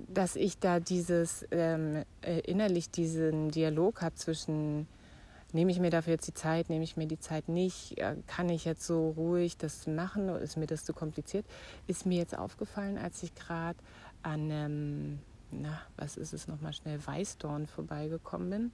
dass 0.08 0.36
ich 0.36 0.58
da 0.58 0.78
dieses 0.78 1.46
ähm, 1.50 2.04
äh, 2.22 2.40
innerlich 2.40 2.90
diesen 2.90 3.50
Dialog 3.50 4.02
habe 4.02 4.14
zwischen 4.14 4.86
nehme 5.52 5.72
ich 5.72 5.80
mir 5.80 5.90
dafür 5.90 6.14
jetzt 6.14 6.28
die 6.28 6.34
Zeit, 6.34 6.68
nehme 6.68 6.84
ich 6.84 6.96
mir 6.96 7.06
die 7.06 7.18
Zeit 7.18 7.48
nicht, 7.48 7.98
äh, 7.98 8.16
kann 8.26 8.48
ich 8.48 8.64
jetzt 8.64 8.86
so 8.86 9.10
ruhig 9.10 9.56
das 9.56 9.86
machen 9.86 10.30
oder 10.30 10.40
ist 10.40 10.56
mir 10.56 10.66
das 10.66 10.84
zu 10.84 10.92
kompliziert, 10.92 11.46
ist 11.86 12.06
mir 12.06 12.18
jetzt 12.18 12.36
aufgefallen, 12.36 12.98
als 12.98 13.22
ich 13.22 13.34
gerade 13.34 13.78
an, 14.22 14.50
ähm, 14.50 15.18
na, 15.50 15.80
was 15.96 16.16
ist 16.16 16.32
es 16.32 16.46
nochmal 16.46 16.72
schnell, 16.72 17.04
Weißdorn 17.04 17.66
vorbeigekommen 17.66 18.50
bin. 18.50 18.72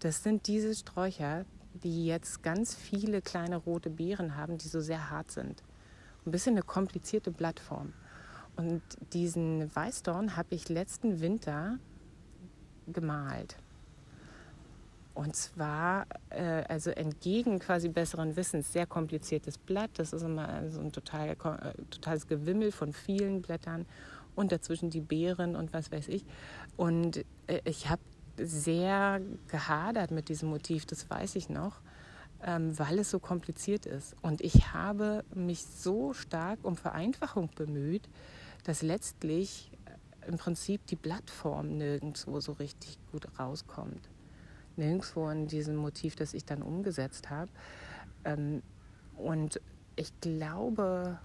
Das 0.00 0.22
sind 0.22 0.46
diese 0.46 0.74
Sträucher, 0.74 1.44
die 1.74 2.06
jetzt 2.06 2.42
ganz 2.42 2.74
viele 2.74 3.22
kleine 3.22 3.56
rote 3.56 3.90
Beeren 3.90 4.36
haben, 4.36 4.58
die 4.58 4.68
so 4.68 4.80
sehr 4.80 5.10
hart 5.10 5.30
sind. 5.30 5.62
Ein 6.26 6.32
bisschen 6.32 6.54
eine 6.54 6.62
komplizierte 6.62 7.30
Blattform. 7.30 7.92
Und 8.56 8.82
diesen 9.12 9.74
Weißdorn 9.74 10.36
habe 10.36 10.54
ich 10.54 10.68
letzten 10.68 11.20
Winter 11.20 11.78
gemalt. 12.86 13.56
Und 15.14 15.34
zwar, 15.34 16.06
äh, 16.30 16.64
also 16.68 16.90
entgegen 16.90 17.58
quasi 17.58 17.88
besseren 17.88 18.36
Wissens, 18.36 18.72
sehr 18.72 18.86
kompliziertes 18.86 19.58
Blatt. 19.58 19.90
Das 19.96 20.12
ist 20.12 20.22
immer 20.22 20.70
so 20.70 20.80
ein 20.80 20.92
total, 20.92 21.30
äh, 21.30 21.34
totales 21.90 22.26
Gewimmel 22.26 22.72
von 22.72 22.92
vielen 22.92 23.42
Blättern 23.42 23.86
und 24.34 24.52
dazwischen 24.52 24.90
die 24.90 25.00
Beeren 25.00 25.56
und 25.56 25.72
was 25.72 25.90
weiß 25.90 26.08
ich. 26.08 26.24
Und 26.76 27.24
äh, 27.46 27.60
ich 27.64 27.88
habe 27.88 28.00
sehr 28.42 29.20
gehadert 29.48 30.10
mit 30.10 30.28
diesem 30.28 30.48
Motiv, 30.50 30.86
das 30.86 31.08
weiß 31.08 31.36
ich 31.36 31.48
noch, 31.48 31.80
ähm, 32.42 32.78
weil 32.78 32.98
es 32.98 33.10
so 33.10 33.18
kompliziert 33.18 33.86
ist. 33.86 34.16
Und 34.22 34.40
ich 34.40 34.72
habe 34.72 35.24
mich 35.34 35.64
so 35.64 36.12
stark 36.12 36.58
um 36.62 36.76
Vereinfachung 36.76 37.50
bemüht, 37.54 38.08
dass 38.64 38.82
letztlich 38.82 39.70
äh, 39.84 40.28
im 40.28 40.38
Prinzip 40.38 40.86
die 40.86 40.96
Blattform 40.96 41.76
nirgendwo 41.76 42.40
so 42.40 42.52
richtig 42.52 42.98
gut 43.10 43.26
rauskommt. 43.38 44.08
Nirgendwo 44.76 45.28
in 45.28 45.46
diesem 45.46 45.76
Motiv, 45.76 46.16
das 46.16 46.34
ich 46.34 46.44
dann 46.44 46.62
umgesetzt 46.62 47.30
habe. 47.30 47.50
Ähm, 48.24 48.62
und 49.16 49.60
ich 49.96 50.18
glaube, 50.20 51.18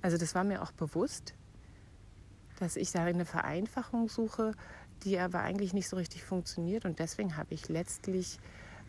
also 0.00 0.16
das 0.16 0.34
war 0.34 0.44
mir 0.44 0.62
auch 0.62 0.72
bewusst, 0.72 1.34
dass 2.58 2.76
ich 2.76 2.92
da 2.92 3.04
eine 3.04 3.24
Vereinfachung 3.24 4.08
suche, 4.08 4.52
die 5.04 5.18
aber 5.18 5.40
eigentlich 5.40 5.72
nicht 5.72 5.88
so 5.88 5.96
richtig 5.96 6.24
funktioniert. 6.24 6.84
Und 6.84 6.98
deswegen 6.98 7.36
habe 7.36 7.54
ich 7.54 7.68
letztlich 7.68 8.38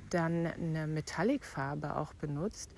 dann 0.09 0.45
eine 0.45 0.87
Metallic-Farbe 0.87 1.95
auch 1.97 2.13
benutzt, 2.13 2.73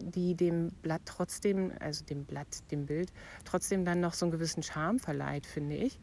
die 0.00 0.34
dem 0.34 0.70
Blatt 0.82 1.02
trotzdem, 1.04 1.72
also 1.80 2.04
dem 2.04 2.24
Blatt, 2.24 2.70
dem 2.70 2.86
Bild, 2.86 3.12
trotzdem 3.44 3.84
dann 3.84 4.00
noch 4.00 4.14
so 4.14 4.26
einen 4.26 4.32
gewissen 4.32 4.62
Charme 4.62 4.98
verleiht, 4.98 5.46
finde 5.46 5.76
ich. 5.76 5.98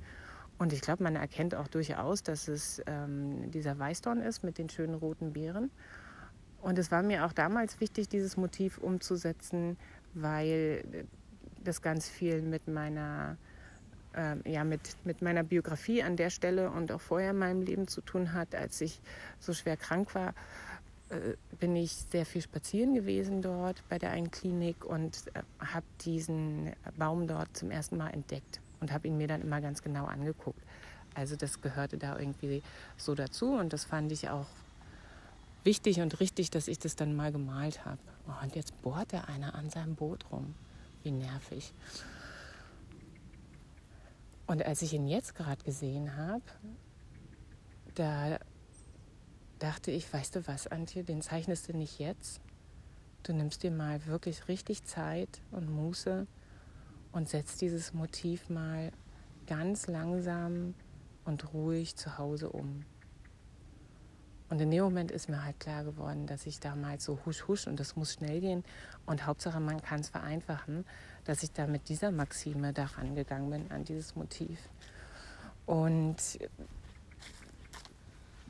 Und 0.58 0.74
ich 0.74 0.82
glaube, 0.82 1.04
man 1.04 1.16
erkennt 1.16 1.54
auch 1.54 1.68
durchaus, 1.68 2.24
dass 2.24 2.48
es 2.48 2.82
ähm, 2.88 3.52
dieser 3.52 3.78
Weißdorn 3.78 4.22
ist 4.22 4.44
mit 4.44 4.58
den 4.58 4.70
schönen 4.70 4.96
roten 4.96 5.34
Beeren. 5.34 5.70
Und 6.62 6.80
es 6.80 6.92
war 6.92 7.04
mir 7.04 7.26
auch 7.26 7.34
damals 7.34 7.80
wichtig, 7.80 8.10
dieses 8.10 8.38
Motiv 8.38 8.78
umzusetzen, 8.78 9.78
weil 10.14 11.06
das 11.64 11.82
ganz 11.82 12.08
viel 12.10 12.42
mit 12.42 12.68
meiner 12.68 13.38
äh, 14.16 14.52
ja, 14.52 14.64
mit, 14.64 14.82
mit 15.04 15.22
meiner 15.22 15.44
Biografie 15.44 16.04
an 16.04 16.16
der 16.16 16.30
Stelle 16.30 16.72
und 16.72 16.92
auch 16.92 17.02
vorher 17.02 17.32
in 17.32 17.38
meinem 17.38 17.62
Leben 17.62 17.88
zu 17.88 18.02
tun 18.02 18.34
hat. 18.34 18.56
Als 18.56 18.82
ich 18.82 19.00
so 19.40 19.54
schwer 19.54 19.78
krank 19.78 20.16
war, 20.16 20.34
äh, 21.10 21.36
bin 21.60 21.76
ich 21.76 21.92
sehr 21.92 22.26
viel 22.26 22.42
spazieren 22.42 22.96
gewesen 22.96 23.42
dort 23.42 23.84
bei 23.90 24.00
der 24.00 24.12
einen 24.12 24.32
Klinik 24.32 24.86
und 24.86 25.28
äh, 25.34 25.42
habe 25.60 25.86
diesen 26.02 26.74
Baum 26.98 27.28
dort 27.28 27.56
zum 27.56 27.72
ersten 27.72 27.98
Mal 27.98 28.10
entdeckt 28.10 28.60
und 28.80 28.92
habe 28.92 29.08
ihn 29.08 29.18
mir 29.18 29.28
dann 29.28 29.42
immer 29.42 29.62
ganz 29.62 29.82
genau 29.82 30.06
angeguckt. 30.06 30.62
Also 31.14 31.36
das 31.36 31.62
gehörte 31.62 31.98
da 31.98 32.20
irgendwie 32.20 32.62
so 32.98 33.16
dazu 33.16 33.54
und 33.54 33.72
das 33.72 33.86
fand 33.86 34.12
ich 34.12 34.30
auch 34.30 34.48
wichtig 35.64 36.02
und 36.02 36.20
richtig, 36.20 36.52
dass 36.52 36.68
ich 36.68 36.80
das 36.80 36.96
dann 36.96 37.16
mal 37.16 37.32
gemalt 37.32 37.86
habe. 37.86 38.00
Oh, 38.28 38.44
und 38.44 38.56
jetzt 38.56 38.80
bohrt 38.82 39.14
er 39.14 39.30
einer 39.30 39.56
an 39.56 39.70
seinem 39.70 39.96
Boot 39.96 40.26
rum. 40.32 40.54
Wie 41.04 41.12
nervig. 41.12 41.74
Und 44.48 44.66
als 44.66 44.82
ich 44.82 44.94
ihn 44.94 45.08
jetzt 45.08 45.36
gerade 45.36 45.64
gesehen 45.64 46.18
habe, 46.18 46.44
da 47.96 48.40
dachte 49.60 49.92
ich, 49.92 50.12
weißt 50.12 50.36
du 50.36 50.48
was, 50.48 50.68
Antje, 50.68 51.04
den 51.04 51.22
zeichnest 51.22 51.70
du 51.70 51.74
nicht 51.74 52.00
jetzt. 52.00 52.42
Du 53.24 53.34
nimmst 53.34 53.64
dir 53.64 53.72
mal 53.72 54.06
wirklich 54.06 54.48
richtig 54.48 54.84
Zeit 54.84 55.42
und 55.52 55.70
Muße 55.70 56.28
und 57.12 57.30
setzt 57.30 57.62
dieses 57.62 57.94
Motiv 57.94 58.50
mal 58.50 58.92
ganz 59.48 59.88
langsam 59.88 60.76
und 61.24 61.54
ruhig 61.54 61.96
zu 61.96 62.18
Hause 62.18 62.50
um. 62.50 62.86
Und 64.50 64.62
in 64.62 64.70
dem 64.70 64.84
Moment 64.84 65.12
ist 65.12 65.28
mir 65.28 65.44
halt 65.44 65.60
klar 65.60 65.84
geworden, 65.84 66.28
dass 66.28 66.46
ich 66.46 66.60
damals 66.60 67.04
so 67.04 67.20
husch 67.26 67.48
husch 67.48 67.66
und 67.68 67.80
das 67.80 67.96
muss 67.96 68.14
schnell 68.14 68.42
gehen. 68.42 68.64
Und 69.06 69.26
Hauptsache 69.26 69.60
man 69.60 69.82
kann 69.82 70.02
es 70.02 70.10
vereinfachen, 70.10 70.86
dass 71.26 71.42
ich 71.42 71.52
da 71.52 71.66
mit 71.66 71.90
dieser 71.90 72.12
Maxime 72.12 72.72
da 72.72 72.86
rangegangen 72.86 73.50
bin 73.50 73.72
an 73.72 73.84
dieses 73.84 74.16
Motiv. 74.16 74.60
Und 75.66 76.18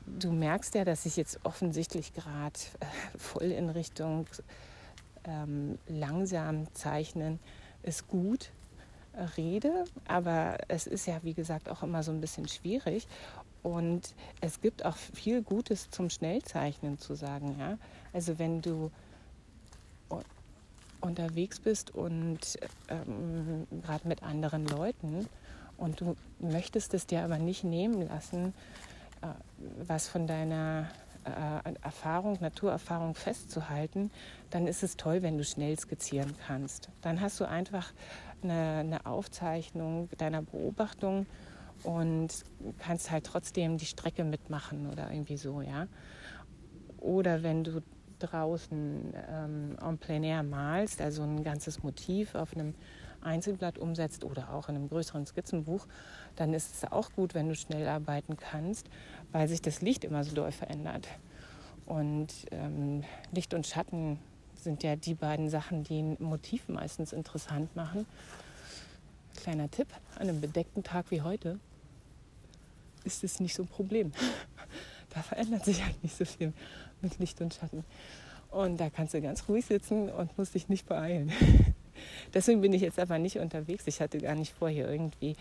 du 0.06 0.32
merkst 0.32 0.74
ja, 0.74 0.84
dass 0.84 1.06
ich 1.06 1.16
jetzt 1.16 1.40
offensichtlich 1.44 2.12
gerade 2.12 2.58
äh, 2.80 3.18
voll 3.18 3.50
in 3.50 3.70
Richtung 3.70 4.26
ähm, 5.24 5.78
langsam 5.88 6.72
zeichnen 6.74 7.38
ist 7.82 8.06
gut 8.08 8.50
äh, 9.12 9.22
rede, 9.36 9.84
aber 10.06 10.58
es 10.68 10.86
ist 10.86 11.06
ja 11.06 11.22
wie 11.22 11.34
gesagt 11.34 11.68
auch 11.68 11.82
immer 11.82 12.02
so 12.02 12.12
ein 12.12 12.20
bisschen 12.20 12.48
schwierig 12.48 13.08
und 13.66 14.14
es 14.40 14.60
gibt 14.60 14.84
auch 14.84 14.94
viel 14.96 15.42
Gutes 15.42 15.90
zum 15.90 16.08
Schnellzeichnen 16.08 17.00
zu 17.00 17.16
sagen. 17.16 17.56
Ja? 17.58 17.78
Also 18.12 18.38
wenn 18.38 18.62
du 18.62 18.92
unterwegs 21.00 21.58
bist 21.58 21.92
und 21.92 22.38
ähm, 22.88 23.66
gerade 23.82 24.06
mit 24.06 24.22
anderen 24.22 24.66
Leuten 24.66 25.28
und 25.78 26.00
du 26.00 26.16
möchtest 26.38 26.94
es 26.94 27.06
dir 27.06 27.24
aber 27.24 27.38
nicht 27.38 27.64
nehmen 27.64 28.06
lassen, 28.08 28.54
äh, 29.22 29.26
was 29.84 30.08
von 30.08 30.28
deiner 30.28 30.88
äh, 31.24 31.74
Erfahrung, 31.82 32.38
Naturerfahrung 32.40 33.16
festzuhalten, 33.16 34.12
dann 34.50 34.68
ist 34.68 34.84
es 34.84 34.96
toll, 34.96 35.22
wenn 35.22 35.38
du 35.38 35.44
schnell 35.44 35.76
skizzieren 35.76 36.34
kannst. 36.46 36.88
Dann 37.02 37.20
hast 37.20 37.40
du 37.40 37.48
einfach 37.48 37.92
eine, 38.44 38.78
eine 38.78 39.06
Aufzeichnung 39.06 40.08
deiner 40.18 40.42
Beobachtung 40.42 41.26
und 41.86 42.28
kannst 42.78 43.12
halt 43.12 43.24
trotzdem 43.24 43.78
die 43.78 43.86
Strecke 43.86 44.24
mitmachen 44.24 44.90
oder 44.90 45.10
irgendwie 45.10 45.36
so, 45.36 45.60
ja. 45.60 45.86
Oder 46.98 47.44
wenn 47.44 47.62
du 47.62 47.80
draußen 48.18 49.14
ähm, 49.30 49.76
en 49.80 49.98
plein 49.98 50.24
air 50.24 50.42
malst, 50.42 51.00
also 51.00 51.22
ein 51.22 51.44
ganzes 51.44 51.84
Motiv 51.84 52.34
auf 52.34 52.54
einem 52.54 52.74
Einzelblatt 53.20 53.78
umsetzt 53.78 54.24
oder 54.24 54.52
auch 54.52 54.68
in 54.68 54.74
einem 54.74 54.88
größeren 54.88 55.26
Skizzenbuch, 55.26 55.86
dann 56.34 56.54
ist 56.54 56.74
es 56.74 56.90
auch 56.90 57.12
gut, 57.12 57.34
wenn 57.34 57.48
du 57.48 57.54
schnell 57.54 57.86
arbeiten 57.86 58.36
kannst, 58.36 58.88
weil 59.30 59.46
sich 59.46 59.62
das 59.62 59.80
Licht 59.80 60.02
immer 60.02 60.24
so 60.24 60.34
doll 60.34 60.50
verändert. 60.50 61.06
Und 61.84 62.28
ähm, 62.50 63.04
Licht 63.30 63.54
und 63.54 63.64
Schatten 63.64 64.18
sind 64.56 64.82
ja 64.82 64.96
die 64.96 65.14
beiden 65.14 65.50
Sachen, 65.50 65.84
die 65.84 66.00
ein 66.00 66.16
Motiv 66.18 66.68
meistens 66.68 67.12
interessant 67.12 67.76
machen. 67.76 68.06
Kleiner 69.36 69.70
Tipp, 69.70 69.86
an 70.16 70.22
einem 70.22 70.40
bedeckten 70.40 70.82
Tag 70.82 71.12
wie 71.12 71.22
heute 71.22 71.60
ist 73.06 73.24
es 73.24 73.40
nicht 73.40 73.54
so 73.54 73.62
ein 73.62 73.68
Problem. 73.68 74.12
Da 75.10 75.22
verändert 75.22 75.64
sich 75.64 75.82
halt 75.82 76.02
nicht 76.02 76.14
so 76.14 76.26
viel 76.26 76.52
mit 77.00 77.18
Licht 77.18 77.40
und 77.40 77.54
Schatten. 77.54 77.84
Und 78.50 78.78
da 78.78 78.90
kannst 78.90 79.14
du 79.14 79.22
ganz 79.22 79.48
ruhig 79.48 79.64
sitzen 79.64 80.10
und 80.10 80.36
musst 80.36 80.54
dich 80.54 80.68
nicht 80.68 80.86
beeilen. 80.86 81.32
Deswegen 82.34 82.60
bin 82.60 82.74
ich 82.74 82.82
jetzt 82.82 82.98
aber 82.98 83.18
nicht 83.18 83.38
unterwegs. 83.38 83.86
Ich 83.86 84.02
hatte 84.02 84.18
gar 84.18 84.34
nicht 84.34 84.52
vor, 84.52 84.68
hier 84.68 84.86
irgendwie 84.90 85.34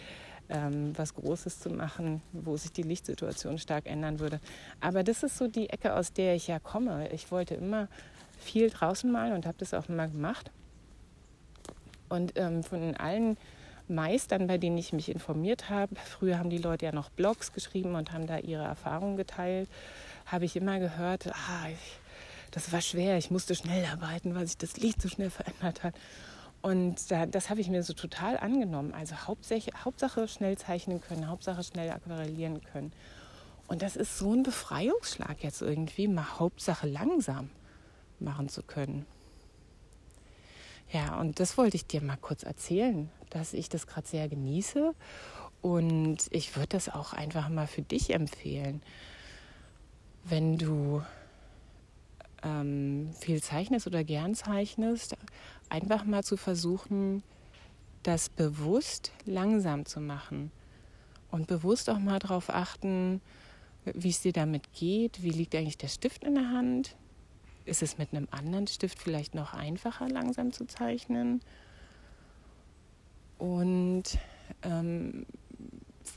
ähm, 0.50 0.98
was 0.98 1.14
Großes 1.14 1.60
zu 1.60 1.70
machen, 1.70 2.22
wo 2.32 2.56
sich 2.58 2.72
die 2.72 2.84
Lichtsituation 2.84 3.58
stark 3.58 3.86
ändern 3.86 4.20
würde. 4.20 4.40
Aber 4.80 5.04
das 5.04 5.24
ist 5.24 5.38
so 5.38 5.48
die 5.48 5.70
Ecke, 5.70 5.94
aus 5.96 6.14
der 6.14 6.36
ich 6.36 6.48
ja 6.48 6.60
komme. 6.60 7.10
Ich 7.12 7.32
wollte 7.32 7.56
immer 7.56 7.88
viel 8.38 8.70
draußen 8.70 9.12
malen 9.12 9.34
und 9.34 9.46
habe 9.46 9.58
das 9.58 9.74
auch 9.74 9.90
immer 9.90 10.08
gemacht. 10.08 10.52
Und 12.10 12.34
ähm, 12.36 12.64
von 12.64 12.96
allen 12.96 13.38
Meistern, 13.88 14.48
bei 14.48 14.58
denen 14.58 14.78
ich 14.78 14.94
mich 14.94 15.10
informiert 15.10 15.70
habe, 15.70 15.96
früher 15.96 16.40
haben 16.40 16.50
die 16.50 16.58
Leute 16.58 16.86
ja 16.86 16.92
noch 16.92 17.10
Blogs 17.10 17.54
geschrieben 17.54 17.96
und 17.96 18.12
haben 18.12 18.28
da 18.28 18.38
ihre 18.40 18.64
Erfahrungen 18.64 19.18
geteilt, 19.18 19.70
habe 20.26 20.46
ich 20.46 20.56
immer 20.56 20.80
gehört, 20.80 21.28
ah, 21.28 21.70
ich, 21.70 22.00
das 22.52 22.72
war 22.72 22.82
schwer, 22.82 23.18
ich 23.18 23.32
musste 23.32 23.56
schnell 23.56 23.86
arbeiten, 23.86 24.34
weil 24.36 24.48
sich 24.48 24.58
das 24.58 24.78
Licht 24.78 25.02
so 25.02 25.10
schnell 25.10 25.30
verändert 25.30 25.84
hat. 25.84 25.96
Und 26.62 27.12
da, 27.12 27.28
das 27.28 27.52
habe 27.52 27.62
ich 27.62 27.70
mir 27.70 27.84
so 27.84 27.94
total 27.94 28.38
angenommen. 28.38 28.92
Also 28.96 29.16
Hauptsache, 29.16 29.70
Hauptsache 29.84 30.28
schnell 30.28 30.58
zeichnen 30.58 31.00
können, 31.00 31.30
Hauptsache 31.30 31.64
schnell 31.64 31.92
aquarellieren 31.92 32.62
können. 32.64 32.92
Und 33.68 33.84
das 33.84 33.96
ist 33.96 34.18
so 34.18 34.34
ein 34.34 34.42
Befreiungsschlag 34.42 35.44
jetzt 35.44 35.62
irgendwie, 35.62 36.08
mal 36.08 36.40
Hauptsache 36.40 36.88
langsam 36.88 37.52
machen 38.20 38.50
zu 38.50 38.64
können. 38.64 39.06
Ja, 40.92 41.20
und 41.20 41.40
das 41.40 41.58
wollte 41.58 41.76
ich 41.76 41.88
dir 41.88 42.02
mal 42.02 42.18
kurz 42.18 42.44
erzählen, 42.44 43.10
dass 43.30 43.54
ich 43.54 43.70
das 43.70 43.88
gerade 43.88 44.08
sehr 44.08 44.30
genieße. 44.30 44.94
Und 45.62 46.28
ich 46.30 46.56
würde 46.56 46.70
das 46.70 46.90
auch 46.90 47.14
einfach 47.14 47.50
mal 47.50 47.68
für 47.68 47.82
dich 47.82 48.14
empfehlen. 48.14 48.82
Wenn 50.24 50.58
du 50.58 51.02
ähm, 52.44 53.10
viel 53.20 53.42
zeichnest 53.42 53.88
oder 53.88 54.04
gern 54.04 54.36
zeichnest, 54.36 55.18
einfach 55.70 56.06
mal 56.06 56.24
zu 56.24 56.38
versuchen, 56.38 57.24
das 58.04 58.30
bewusst 58.30 59.12
langsam 59.26 59.86
zu 59.86 60.00
machen. 60.00 60.52
Und 61.32 61.48
bewusst 61.48 61.90
auch 61.90 62.00
mal 62.00 62.20
darauf 62.20 62.50
achten, 62.50 63.20
wie 63.84 64.10
es 64.10 64.22
dir 64.22 64.34
damit 64.34 64.72
geht, 64.74 65.24
wie 65.24 65.32
liegt 65.32 65.56
eigentlich 65.56 65.78
der 65.78 65.88
Stift 65.88 66.24
in 66.24 66.36
der 66.36 66.50
Hand, 66.50 66.96
ist 67.66 67.82
es 67.82 67.98
mit 67.98 68.14
einem 68.14 68.28
anderen 68.32 68.68
Stift 68.68 69.00
vielleicht 69.00 69.36
noch 69.36 69.54
einfacher, 69.54 70.08
langsam 70.08 70.52
zu 70.52 70.66
zeichnen? 70.66 71.42
Und 73.38 74.04
ähm, 74.64 75.26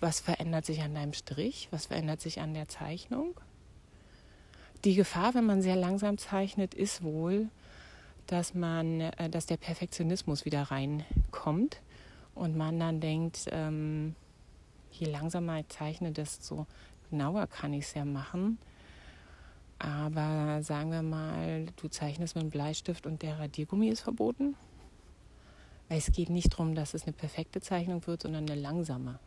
was 0.01 0.20
verändert 0.20 0.66
sich 0.66 0.83
an 0.83 0.94
deinem 0.94 1.12
Strich? 1.12 1.68
Was 1.70 1.87
verändert 1.87 2.20
sich 2.20 2.40
an 2.40 2.55
der 2.55 2.68
Zeichnung? 2.68 3.35
Die 4.85 4.94
Gefahr, 4.94 5.35
wenn 5.35 5.46
man 5.46 5.62
sehr 5.62 5.77
langsam 5.77 6.18
zeichnet, 6.18 6.75
ist 6.75 7.03
wohl, 7.03 7.49
dass 8.27 8.55
man, 8.55 9.01
äh, 9.01 9.29
dass 9.29 9.46
der 9.46 9.57
Perfektionismus 9.57 10.44
wieder 10.44 10.62
reinkommt 10.64 11.81
und 12.35 12.57
man 12.57 12.79
dann 12.79 13.01
denkt, 13.01 13.46
ähm, 13.51 14.14
je 14.92 15.07
langsamer 15.07 15.61
ich 15.61 15.68
zeichne, 15.68 16.12
desto 16.12 16.66
genauer 17.11 17.46
kann 17.49 17.72
ich 17.72 17.87
es 17.87 17.94
ja 17.94 18.05
machen. 18.05 18.59
Aber 19.79 20.62
sagen 20.62 20.91
wir 20.91 21.03
mal, 21.03 21.67
du 21.77 21.88
zeichnest 21.88 22.35
mit 22.35 22.43
einem 22.43 22.51
Bleistift 22.51 23.07
und 23.07 23.23
der 23.23 23.38
Radiergummi 23.38 23.88
ist 23.88 24.01
verboten. 24.01 24.57
Weil 25.88 25.99
es 25.99 26.12
geht 26.12 26.31
nicht 26.31 26.53
darum, 26.53 26.75
dass 26.75 26.95
es 26.95 27.05
eine 27.05 27.12
perfekte 27.12 27.61
Zeichnung 27.61 28.07
wird, 28.07 28.23
sondern 28.23 28.49
eine 28.49 28.61
langsame. 28.61 29.19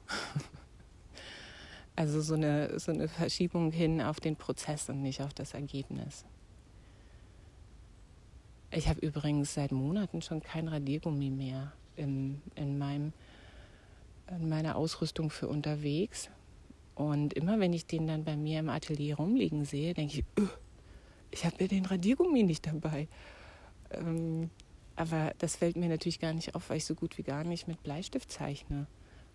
also 1.95 2.21
so 2.21 2.35
eine, 2.35 2.79
so 2.79 2.91
eine 2.91 3.07
Verschiebung 3.07 3.71
hin 3.71 4.01
auf 4.01 4.19
den 4.19 4.35
Prozess 4.35 4.89
und 4.89 5.01
nicht 5.01 5.21
auf 5.21 5.33
das 5.33 5.53
Ergebnis. 5.53 6.25
Ich 8.71 8.87
habe 8.87 8.99
übrigens 9.01 9.53
seit 9.53 9.71
Monaten 9.71 10.21
schon 10.21 10.41
kein 10.41 10.67
Radiergummi 10.67 11.29
mehr 11.29 11.73
in, 11.95 12.41
in, 12.55 12.77
meinem, 12.77 13.13
in 14.29 14.47
meiner 14.47 14.75
Ausrüstung 14.75 15.29
für 15.29 15.47
unterwegs, 15.47 16.29
und 16.95 17.33
immer 17.33 17.59
wenn 17.59 17.73
ich 17.73 17.85
den 17.85 18.07
dann 18.07 18.23
bei 18.23 18.35
mir 18.35 18.59
im 18.59 18.69
Atelier 18.69 19.15
rumliegen 19.15 19.65
sehe, 19.65 19.93
denke 19.93 20.19
ich, 20.19 20.25
öh, 20.39 20.47
ich 21.31 21.45
habe 21.45 21.55
ja 21.59 21.67
den 21.67 21.85
Radiergummi 21.85 22.43
nicht 22.43 22.67
dabei. 22.67 23.07
Ähm, 23.91 24.49
aber 24.95 25.33
das 25.37 25.55
fällt 25.55 25.77
mir 25.77 25.89
natürlich 25.89 26.19
gar 26.19 26.33
nicht 26.33 26.53
auf, 26.55 26.69
weil 26.69 26.77
ich 26.77 26.85
so 26.85 26.95
gut 26.95 27.17
wie 27.17 27.23
gar 27.23 27.43
nicht 27.43 27.67
mit 27.67 27.81
Bleistift 27.83 28.31
zeichne. 28.31 28.87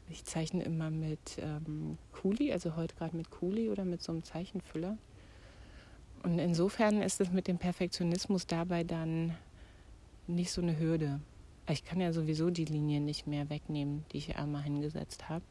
Ich 0.08 0.24
zeichne 0.24 0.62
immer 0.62 0.90
mit 0.90 1.38
ähm, 1.38 1.98
Kuli, 2.12 2.52
also 2.52 2.76
heute 2.76 2.94
gerade 2.94 3.16
mit 3.16 3.30
Kuli 3.30 3.70
oder 3.70 3.84
mit 3.84 4.02
so 4.02 4.12
einem 4.12 4.22
Zeichenfüller. 4.22 4.98
Und 6.22 6.38
insofern 6.38 7.02
ist 7.02 7.20
es 7.20 7.32
mit 7.32 7.48
dem 7.48 7.58
Perfektionismus 7.58 8.46
dabei 8.46 8.84
dann 8.84 9.36
nicht 10.26 10.50
so 10.50 10.60
eine 10.60 10.78
Hürde. 10.78 11.20
Ich 11.68 11.84
kann 11.84 12.00
ja 12.00 12.12
sowieso 12.12 12.50
die 12.50 12.64
Linien 12.64 13.04
nicht 13.04 13.26
mehr 13.26 13.50
wegnehmen, 13.50 14.04
die 14.12 14.18
ich 14.18 14.36
einmal 14.36 14.62
hingesetzt 14.62 15.28
habe. 15.28 15.44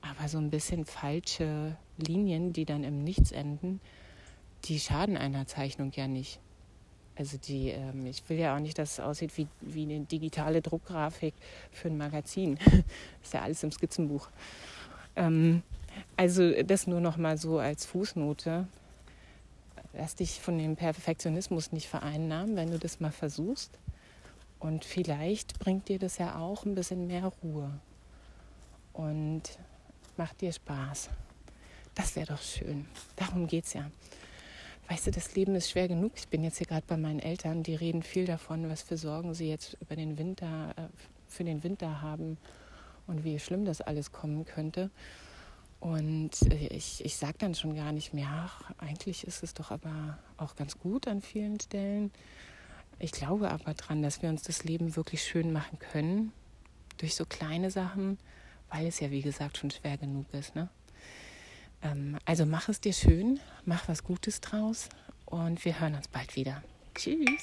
Aber 0.00 0.28
so 0.28 0.38
ein 0.38 0.50
bisschen 0.50 0.84
falsche 0.84 1.76
Linien, 1.96 2.52
die 2.52 2.64
dann 2.64 2.84
im 2.84 3.02
Nichts 3.02 3.32
enden, 3.32 3.80
die 4.64 4.78
schaden 4.78 5.16
einer 5.16 5.46
Zeichnung 5.46 5.92
ja 5.94 6.06
nicht. 6.06 6.40
Also 7.16 7.36
die, 7.36 7.70
ähm, 7.70 8.06
ich 8.06 8.28
will 8.28 8.38
ja 8.38 8.54
auch 8.54 8.60
nicht, 8.60 8.78
dass 8.78 8.92
es 8.92 9.00
aussieht 9.00 9.36
wie, 9.36 9.48
wie 9.60 9.82
eine 9.82 10.04
digitale 10.04 10.62
Druckgrafik 10.62 11.34
für 11.72 11.88
ein 11.88 11.98
Magazin. 11.98 12.58
ist 13.22 13.34
ja 13.34 13.42
alles 13.42 13.62
im 13.64 13.72
Skizzenbuch. 13.72 14.28
Ähm, 15.16 15.62
also 16.16 16.62
das 16.62 16.86
nur 16.86 17.00
noch 17.00 17.16
mal 17.16 17.36
so 17.36 17.58
als 17.58 17.86
Fußnote. 17.86 18.68
Lass 19.94 20.14
dich 20.14 20.40
von 20.40 20.58
dem 20.58 20.76
Perfektionismus 20.76 21.72
nicht 21.72 21.88
vereinnahmen, 21.88 22.54
wenn 22.54 22.70
du 22.70 22.78
das 22.78 23.00
mal 23.00 23.10
versuchst. 23.10 23.78
Und 24.60 24.84
vielleicht 24.84 25.58
bringt 25.58 25.88
dir 25.88 25.98
das 25.98 26.18
ja 26.18 26.38
auch 26.38 26.64
ein 26.64 26.76
bisschen 26.76 27.08
mehr 27.08 27.32
Ruhe. 27.42 27.80
Und 28.92 29.42
macht 30.18 30.40
dir 30.40 30.52
Spaß. 30.52 31.10
Das 31.94 32.14
wäre 32.16 32.26
doch 32.26 32.42
schön. 32.42 32.86
Darum 33.16 33.46
geht 33.46 33.64
es 33.64 33.72
ja. 33.74 33.90
Weißt 34.88 35.06
du, 35.06 35.10
das 35.10 35.34
Leben 35.34 35.54
ist 35.54 35.70
schwer 35.70 35.88
genug. 35.88 36.12
Ich 36.16 36.28
bin 36.28 36.44
jetzt 36.44 36.58
hier 36.58 36.66
gerade 36.66 36.84
bei 36.86 36.96
meinen 36.96 37.20
Eltern, 37.20 37.62
die 37.62 37.74
reden 37.74 38.02
viel 38.02 38.24
davon, 38.24 38.68
was 38.70 38.82
für 38.82 38.96
Sorgen 38.96 39.34
sie 39.34 39.48
jetzt 39.48 39.76
über 39.80 39.96
den 39.96 40.16
Winter, 40.16 40.74
äh, 40.76 40.88
für 41.28 41.44
den 41.44 41.62
Winter 41.62 42.00
haben 42.00 42.38
und 43.06 43.24
wie 43.24 43.38
schlimm 43.38 43.64
das 43.64 43.80
alles 43.80 44.12
kommen 44.12 44.44
könnte. 44.44 44.90
Und 45.80 46.30
äh, 46.50 46.68
ich, 46.68 47.04
ich 47.04 47.16
sage 47.16 47.36
dann 47.38 47.54
schon 47.54 47.74
gar 47.74 47.92
nicht 47.92 48.14
mehr, 48.14 48.28
ach, 48.30 48.62
eigentlich 48.78 49.26
ist 49.26 49.42
es 49.42 49.54
doch 49.54 49.70
aber 49.70 50.18
auch 50.36 50.56
ganz 50.56 50.78
gut 50.78 51.06
an 51.06 51.20
vielen 51.20 51.60
Stellen. 51.60 52.10
Ich 52.98 53.12
glaube 53.12 53.50
aber 53.50 53.74
daran, 53.74 54.02
dass 54.02 54.22
wir 54.22 54.28
uns 54.28 54.42
das 54.42 54.64
Leben 54.64 54.96
wirklich 54.96 55.22
schön 55.22 55.52
machen 55.52 55.78
können 55.78 56.32
durch 56.96 57.14
so 57.14 57.24
kleine 57.24 57.70
Sachen, 57.70 58.18
weil 58.70 58.86
es 58.86 59.00
ja, 59.00 59.10
wie 59.10 59.22
gesagt, 59.22 59.58
schon 59.58 59.70
schwer 59.70 59.96
genug 59.96 60.26
ist. 60.32 60.54
Ne? 60.54 60.68
Ähm, 61.82 62.18
also 62.24 62.46
mach 62.46 62.68
es 62.68 62.80
dir 62.80 62.92
schön, 62.92 63.40
mach 63.64 63.88
was 63.88 64.04
Gutes 64.04 64.40
draus 64.40 64.88
und 65.26 65.64
wir 65.64 65.80
hören 65.80 65.94
uns 65.94 66.08
bald 66.08 66.36
wieder. 66.36 66.62
Tschüss. 66.94 67.40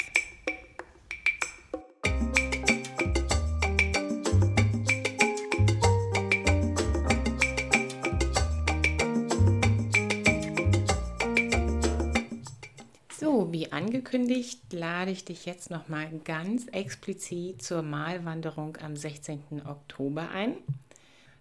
So, 13.18 13.52
wie 13.52 13.72
angekündigt, 13.72 14.72
lade 14.72 15.12
ich 15.12 15.26
dich 15.26 15.46
jetzt 15.46 15.70
noch 15.70 15.88
mal 15.88 16.08
ganz 16.26 16.68
explizit 16.68 17.62
zur 17.62 17.82
Malwanderung 17.82 18.78
am 18.78 18.96
16. 18.96 19.66
Oktober 19.66 20.30
ein. 20.30 20.58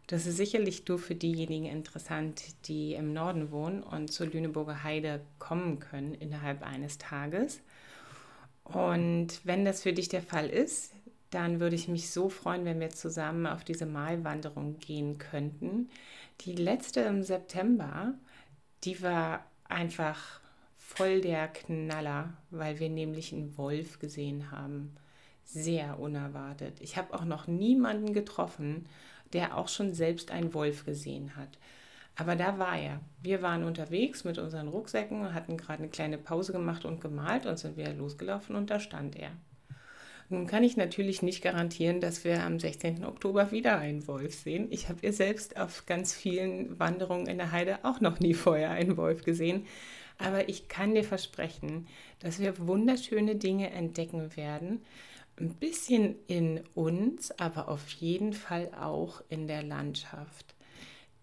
Das 0.06 0.26
ist 0.26 0.36
sicherlich 0.36 0.86
nur 0.86 0.98
für 0.98 1.14
diejenigen 1.14 1.64
interessant, 1.64 2.42
die 2.66 2.92
im 2.94 3.12
Norden 3.14 3.50
wohnen 3.50 3.82
und 3.82 4.12
zur 4.12 4.26
Lüneburger 4.26 4.84
Heide 4.84 5.20
kommen 5.38 5.78
können 5.80 6.14
innerhalb 6.14 6.62
eines 6.62 6.98
Tages. 6.98 7.60
Und 8.64 9.40
wenn 9.44 9.64
das 9.64 9.82
für 9.82 9.92
dich 9.92 10.08
der 10.08 10.22
Fall 10.22 10.48
ist, 10.48 10.92
dann 11.30 11.58
würde 11.58 11.74
ich 11.74 11.88
mich 11.88 12.10
so 12.10 12.28
freuen, 12.28 12.64
wenn 12.64 12.80
wir 12.80 12.90
zusammen 12.90 13.46
auf 13.46 13.64
diese 13.64 13.86
Malwanderung 13.86 14.78
gehen 14.78 15.18
könnten. 15.18 15.88
Die 16.42 16.54
letzte 16.54 17.00
im 17.00 17.22
September, 17.22 18.14
die 18.84 19.02
war 19.02 19.44
einfach 19.64 20.40
voll 20.76 21.20
der 21.20 21.48
Knaller, 21.48 22.34
weil 22.50 22.78
wir 22.78 22.88
nämlich 22.88 23.32
einen 23.32 23.56
Wolf 23.56 23.98
gesehen 23.98 24.50
haben. 24.50 24.94
Sehr 25.44 25.98
unerwartet. 25.98 26.80
Ich 26.80 26.96
habe 26.96 27.14
auch 27.14 27.24
noch 27.24 27.46
niemanden 27.46 28.12
getroffen, 28.12 28.86
der 29.34 29.58
auch 29.58 29.68
schon 29.68 29.92
selbst 29.92 30.30
einen 30.30 30.54
Wolf 30.54 30.84
gesehen 30.86 31.36
hat. 31.36 31.58
Aber 32.16 32.36
da 32.36 32.58
war 32.58 32.78
er. 32.78 33.00
Wir 33.22 33.42
waren 33.42 33.64
unterwegs 33.64 34.24
mit 34.24 34.38
unseren 34.38 34.68
Rucksäcken, 34.68 35.34
hatten 35.34 35.56
gerade 35.56 35.82
eine 35.82 35.90
kleine 35.90 36.16
Pause 36.16 36.52
gemacht 36.52 36.84
und 36.84 37.00
gemalt 37.00 37.44
und 37.44 37.58
sind 37.58 37.76
wieder 37.76 37.92
losgelaufen 37.92 38.54
und 38.54 38.70
da 38.70 38.78
stand 38.78 39.16
er. 39.16 39.32
Nun 40.30 40.46
kann 40.46 40.64
ich 40.64 40.76
natürlich 40.76 41.22
nicht 41.22 41.42
garantieren, 41.42 42.00
dass 42.00 42.24
wir 42.24 42.44
am 42.44 42.58
16. 42.58 43.04
Oktober 43.04 43.50
wieder 43.50 43.78
einen 43.78 44.06
Wolf 44.06 44.34
sehen. 44.34 44.68
Ich 44.70 44.88
habe 44.88 45.00
ihr 45.02 45.12
selbst 45.12 45.58
auf 45.58 45.84
ganz 45.86 46.14
vielen 46.14 46.78
Wanderungen 46.78 47.26
in 47.26 47.36
der 47.36 47.52
Heide 47.52 47.84
auch 47.84 48.00
noch 48.00 48.20
nie 48.20 48.34
vorher 48.34 48.70
einen 48.70 48.96
Wolf 48.96 49.24
gesehen. 49.24 49.66
Aber 50.16 50.48
ich 50.48 50.68
kann 50.68 50.94
dir 50.94 51.04
versprechen, 51.04 51.88
dass 52.20 52.38
wir 52.38 52.66
wunderschöne 52.66 53.36
Dinge 53.36 53.70
entdecken 53.70 54.36
werden. 54.36 54.80
Ein 55.36 55.54
bisschen 55.54 56.16
in 56.28 56.62
uns, 56.74 57.32
aber 57.32 57.68
auf 57.68 57.88
jeden 57.90 58.32
Fall 58.32 58.70
auch 58.78 59.22
in 59.28 59.48
der 59.48 59.62
Landschaft. 59.62 60.54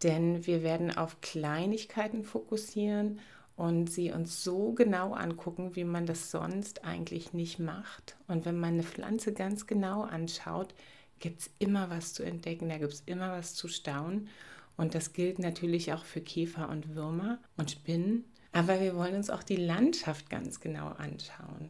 Denn 0.04 0.45
wir 0.45 0.63
werden 0.63 0.95
auf 0.95 1.21
Kleinigkeiten 1.21 2.24
fokussieren 2.24 3.19
und 3.56 3.89
sie 3.89 4.12
uns 4.12 4.43
so 4.43 4.74
genau 4.74 5.13
angucken, 5.13 5.76
wie 5.76 5.84
man 5.84 6.06
das 6.06 6.32
sonst 6.32 6.84
eigentlich 6.84 7.34
nicht 7.34 7.60
macht. 7.60 8.17
Und 8.28 8.45
wenn 8.45 8.60
man 8.60 8.74
eine 8.74 8.84
Pflanze 8.84 9.34
ganz 9.34 9.67
genau 9.67 10.02
anschaut, 10.02 10.74
gibt 11.19 11.41
es 11.41 11.52
immer 11.60 11.89
was 11.89 12.13
zu 12.13 12.24
entdecken, 12.24 12.69
da 12.69 12.80
gibt 12.80 12.93
es 12.93 13.04
immer 13.06 13.32
was 13.32 13.54
zu 13.54 13.67
staunen. 13.67 14.28
Und 14.76 14.95
das 14.95 15.13
gilt 15.13 15.39
natürlich 15.39 15.93
auch 15.93 16.04
für 16.04 16.21
Käfer 16.21 16.67
und 16.69 16.95
Würmer 16.95 17.39
und 17.56 17.71
Spinnen. 17.71 18.26
Aber 18.52 18.82
wir 18.82 18.95
wollen 18.95 19.15
uns 19.15 19.30
auch 19.30 19.43
die 19.43 19.58
Landschaft 19.58 20.30
ganz 20.30 20.60
genau 20.60 20.88
anschauen. 20.88 21.69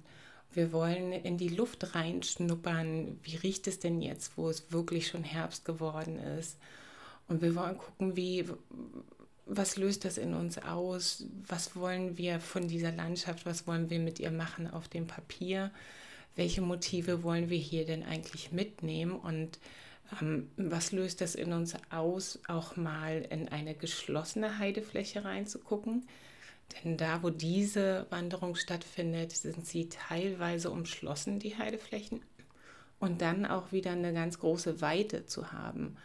Wir 0.53 0.73
wollen 0.73 1.13
in 1.13 1.37
die 1.37 1.49
Luft 1.49 1.95
reinschnuppern. 1.95 3.19
Wie 3.23 3.35
riecht 3.37 3.67
es 3.67 3.79
denn 3.79 4.01
jetzt, 4.01 4.37
wo 4.37 4.49
es 4.49 4.71
wirklich 4.71 5.07
schon 5.07 5.23
Herbst 5.23 5.63
geworden 5.65 6.19
ist? 6.19 6.57
Und 7.27 7.41
wir 7.41 7.55
wollen 7.55 7.77
gucken, 7.77 8.17
wie, 8.17 8.45
was 9.45 9.77
löst 9.77 10.03
das 10.03 10.17
in 10.17 10.33
uns 10.33 10.57
aus? 10.57 11.25
Was 11.47 11.75
wollen 11.75 12.17
wir 12.17 12.41
von 12.41 12.67
dieser 12.67 12.91
Landschaft? 12.91 13.45
Was 13.45 13.67
wollen 13.67 13.89
wir 13.89 13.99
mit 13.99 14.19
ihr 14.19 14.31
machen 14.31 14.69
auf 14.69 14.89
dem 14.89 15.07
Papier? 15.07 15.71
Welche 16.35 16.61
Motive 16.61 17.23
wollen 17.23 17.49
wir 17.49 17.57
hier 17.57 17.85
denn 17.85 18.03
eigentlich 18.03 18.51
mitnehmen? 18.51 19.13
Und 19.13 19.59
ähm, 20.21 20.49
was 20.57 20.91
löst 20.91 21.21
das 21.21 21.35
in 21.35 21.53
uns 21.53 21.75
aus, 21.89 22.39
auch 22.47 22.75
mal 22.75 23.25
in 23.29 23.47
eine 23.47 23.73
geschlossene 23.73 24.57
Heidefläche 24.57 25.23
reinzugucken? 25.23 26.07
Denn 26.83 26.97
da, 26.97 27.23
wo 27.23 27.29
diese 27.29 28.05
Wanderung 28.09 28.55
stattfindet, 28.55 29.31
sind 29.31 29.65
sie 29.65 29.89
teilweise 29.89 30.69
umschlossen, 30.69 31.39
die 31.39 31.57
Heideflächen. 31.57 32.21
Und 32.99 33.21
dann 33.21 33.45
auch 33.45 33.71
wieder 33.71 33.91
eine 33.91 34.13
ganz 34.13 34.39
große 34.39 34.81
Weite 34.81 35.25
zu 35.25 35.51
haben. 35.51 35.97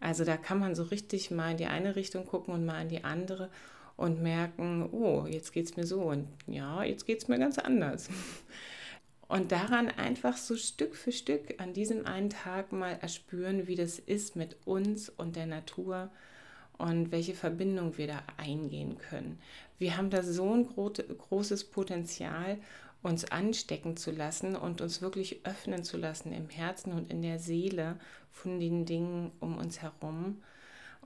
Also 0.00 0.24
da 0.24 0.36
kann 0.36 0.58
man 0.58 0.74
so 0.74 0.84
richtig 0.84 1.30
mal 1.30 1.52
in 1.52 1.56
die 1.58 1.66
eine 1.66 1.94
Richtung 1.94 2.26
gucken 2.26 2.54
und 2.54 2.64
mal 2.64 2.82
in 2.82 2.88
die 2.88 3.04
andere 3.04 3.50
und 3.96 4.22
merken, 4.22 4.88
oh, 4.92 5.26
jetzt 5.28 5.52
geht 5.52 5.66
es 5.66 5.76
mir 5.76 5.86
so 5.86 6.00
und 6.00 6.26
ja, 6.46 6.82
jetzt 6.82 7.04
geht 7.06 7.22
es 7.22 7.28
mir 7.28 7.38
ganz 7.38 7.58
anders. 7.58 8.08
Und 9.28 9.52
daran 9.52 9.88
einfach 9.88 10.36
so 10.36 10.56
Stück 10.56 10.96
für 10.96 11.12
Stück 11.12 11.54
an 11.58 11.72
diesem 11.72 12.04
einen 12.04 12.30
Tag 12.30 12.72
mal 12.72 12.98
erspüren, 13.00 13.68
wie 13.68 13.76
das 13.76 14.00
ist 14.00 14.34
mit 14.34 14.56
uns 14.64 15.08
und 15.08 15.36
der 15.36 15.46
Natur 15.46 16.10
und 16.78 17.12
welche 17.12 17.34
Verbindung 17.34 17.96
wir 17.96 18.08
da 18.08 18.24
eingehen 18.38 18.98
können. 18.98 19.38
Wir 19.80 19.96
haben 19.96 20.10
da 20.10 20.22
so 20.22 20.54
ein 20.54 20.66
großes 20.66 21.64
Potenzial 21.64 22.58
uns 23.02 23.24
anstecken 23.24 23.96
zu 23.96 24.10
lassen 24.10 24.54
und 24.54 24.82
uns 24.82 25.00
wirklich 25.00 25.46
öffnen 25.46 25.84
zu 25.84 25.96
lassen 25.96 26.34
im 26.34 26.50
Herzen 26.50 26.92
und 26.92 27.10
in 27.10 27.22
der 27.22 27.38
Seele 27.38 27.98
von 28.30 28.60
den 28.60 28.84
Dingen 28.84 29.32
um 29.40 29.56
uns 29.56 29.80
herum. 29.80 30.42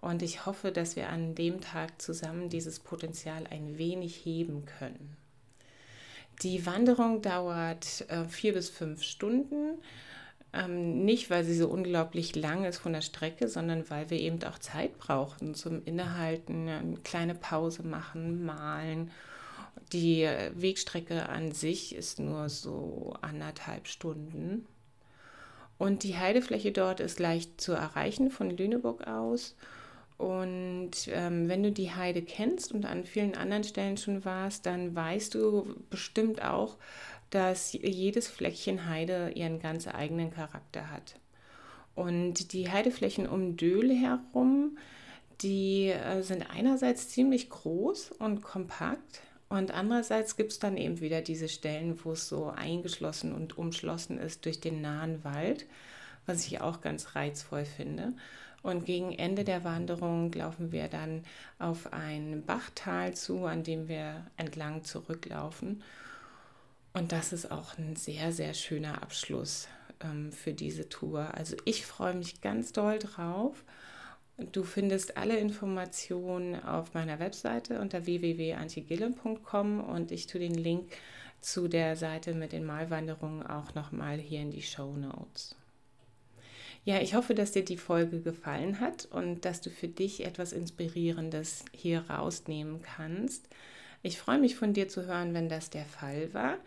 Und 0.01 0.23
ich 0.23 0.45
hoffe, 0.45 0.73
dass 0.73 0.97
wir 0.97 1.09
an 1.09 1.37
dem 1.37 1.61
Tag 1.61 2.03
zusammen 2.03 2.49
dieses 2.49 2.81
Potenzial 2.81 3.47
ein 3.49 3.79
wenig 3.79 4.17
heben 4.25 4.65
können. 4.65 5.17
Die 6.43 6.67
Wanderung 6.67 7.23
dauert 7.23 8.05
äh, 8.09 8.25
vier 8.25 8.55
bis 8.55 8.71
fünf 8.71 9.05
Stunden. 9.05 9.79
Ähm, 10.55 11.05
nicht, 11.05 11.31
weil 11.31 11.45
sie 11.45 11.57
so 11.57 11.69
unglaublich 11.69 12.37
lang 12.37 12.65
ist 12.65 12.79
von 12.79 12.93
der 12.93 13.03
Strecke, 13.03 13.49
sondern 13.49 13.91
weil 13.91 14.09
wir 14.11 14.21
eben 14.21 14.43
auch 14.45 14.59
Zeit 14.59 14.99
brauchen 14.99 15.55
zum 15.55 15.83
Innehalten, 15.85 16.69
eine 16.69 16.97
kleine 16.99 17.35
Pause 17.35 17.83
machen, 17.83 18.45
malen 18.45 19.11
die 19.93 20.29
Wegstrecke 20.55 21.29
an 21.29 21.53
sich 21.53 21.95
ist 21.95 22.19
nur 22.19 22.49
so 22.49 23.15
anderthalb 23.21 23.87
Stunden. 23.87 24.67
Und 25.79 26.03
die 26.03 26.17
Heidefläche 26.17 26.73
dort 26.73 27.01
ist 27.01 27.19
leicht 27.19 27.61
zu 27.61 27.73
erreichen 27.73 28.31
von 28.31 28.51
Lüneburg 28.51 29.07
aus. 29.07 29.57
Und 30.17 30.93
ähm, 31.09 31.49
wenn 31.49 31.65
du 31.65 31.73
die 31.73 31.91
Heide 31.91 32.23
kennst 32.23 32.73
und 32.73 32.87
an 32.87 33.05
vielen 33.05 33.37
anderen 33.37 33.65
Stellen 33.65 33.97
schon 33.97 34.25
warst, 34.25 34.65
dann 34.65 34.95
weißt 34.95 35.35
du 35.35 35.75
bestimmt 35.91 36.43
auch, 36.43 36.77
dass 37.35 37.73
jedes 37.73 38.29
Fleckchen 38.29 38.89
Heide 38.89 39.31
ihren 39.35 39.61
ganz 39.61 39.89
eigenen 39.89 40.31
Charakter 40.31 40.91
hat. 40.91 41.17
Und 41.95 42.53
die 42.53 42.71
Heideflächen 42.71 43.29
um 43.29 43.57
Döhle 43.57 43.95
herum, 43.95 44.79
die 45.41 45.89
äh, 45.89 46.23
sind 46.23 46.49
einerseits 46.51 47.09
ziemlich 47.09 47.51
groß 47.51 48.13
und 48.19 48.43
kompakt, 48.43 49.21
und 49.55 49.73
andererseits 49.73 50.37
gibt 50.37 50.53
es 50.53 50.59
dann 50.59 50.77
eben 50.77 51.01
wieder 51.01 51.21
diese 51.21 51.49
Stellen, 51.49 51.99
wo 52.03 52.13
es 52.13 52.29
so 52.29 52.49
eingeschlossen 52.49 53.33
und 53.33 53.57
umschlossen 53.57 54.19
ist 54.19 54.45
durch 54.47 54.61
den 54.61 54.81
nahen 54.81 55.23
Wald, 55.23 55.67
was 56.27 56.47
ich 56.47 56.61
auch 56.61 56.81
ganz 56.81 57.15
reizvoll 57.15 57.65
finde. 57.65 58.15
Und 58.63 58.87
gegen 58.87 59.13
Ende 59.13 59.45
der 59.45 59.63
Wanderung 59.63 60.33
laufen 60.33 60.73
wir 60.73 60.89
dann 60.89 61.23
auf 61.59 61.93
ein 61.93 62.43
Bachtal 62.45 63.15
zu, 63.15 63.45
an 63.45 63.63
dem 63.63 63.87
wir 63.87 64.27
entlang 64.37 64.83
zurücklaufen. 64.83 65.83
Und 66.95 67.11
das 67.11 67.33
ist 67.33 67.51
auch 67.51 67.77
ein 67.77 67.97
sehr, 67.97 68.33
sehr 68.33 68.55
schöner 68.55 69.03
Abschluss 69.03 69.69
ähm, 70.01 70.31
für 70.31 70.53
diese 70.53 70.89
Tour. 70.89 71.35
Also 71.35 71.57
ich 71.65 71.85
freue 71.85 72.15
mich 72.15 72.41
ganz 72.41 72.73
doll 72.73 73.01
drauf. 73.01 73.65
Du 74.53 74.63
findest 74.65 75.17
alle 75.17 75.37
Informationen 75.37 76.61
auf 76.63 76.95
meiner 76.95 77.19
Webseite 77.19 77.81
unter 77.81 78.07
www.antigillen.com 78.07 79.81
und 79.81 80.13
ich 80.13 80.27
tue 80.27 80.41
den 80.41 80.55
Link 80.55 80.93
zu 81.41 81.69
der 81.69 81.97
Seite 81.97 82.33
mit 82.33 82.53
den 82.53 82.65
Malwanderungen 82.65 83.45
auch 83.45 83.75
nochmal 83.75 84.19
hier 84.19 84.41
in 84.41 84.51
die 84.51 84.63
Show 84.63 84.97
Notes. 84.97 85.57
Ja, 86.85 87.01
ich 87.01 87.15
hoffe, 87.15 87.35
dass 87.35 87.53
dir 87.53 87.65
die 87.65 87.77
Folge 87.77 88.21
gefallen 88.21 88.79
hat 88.81 89.07
und 89.07 89.45
dass 89.45 89.61
du 89.61 89.71
für 89.71 89.89
dich 89.89 90.25
etwas 90.25 90.53
Inspirierendes 90.53 91.65
hier 91.73 92.09
rausnehmen 92.11 92.83
kannst. 92.83 93.49
Ich 94.07 94.19
freue 94.19 94.39
mich 94.39 94.55
von 94.55 94.75
dir 94.75 94.87
zu 94.87 95.07
hören, 95.07 95.33
wenn 95.33 95.49
das 95.49 95.71
der 95.71 95.87
Fall 95.87 96.35
war. 96.35 96.59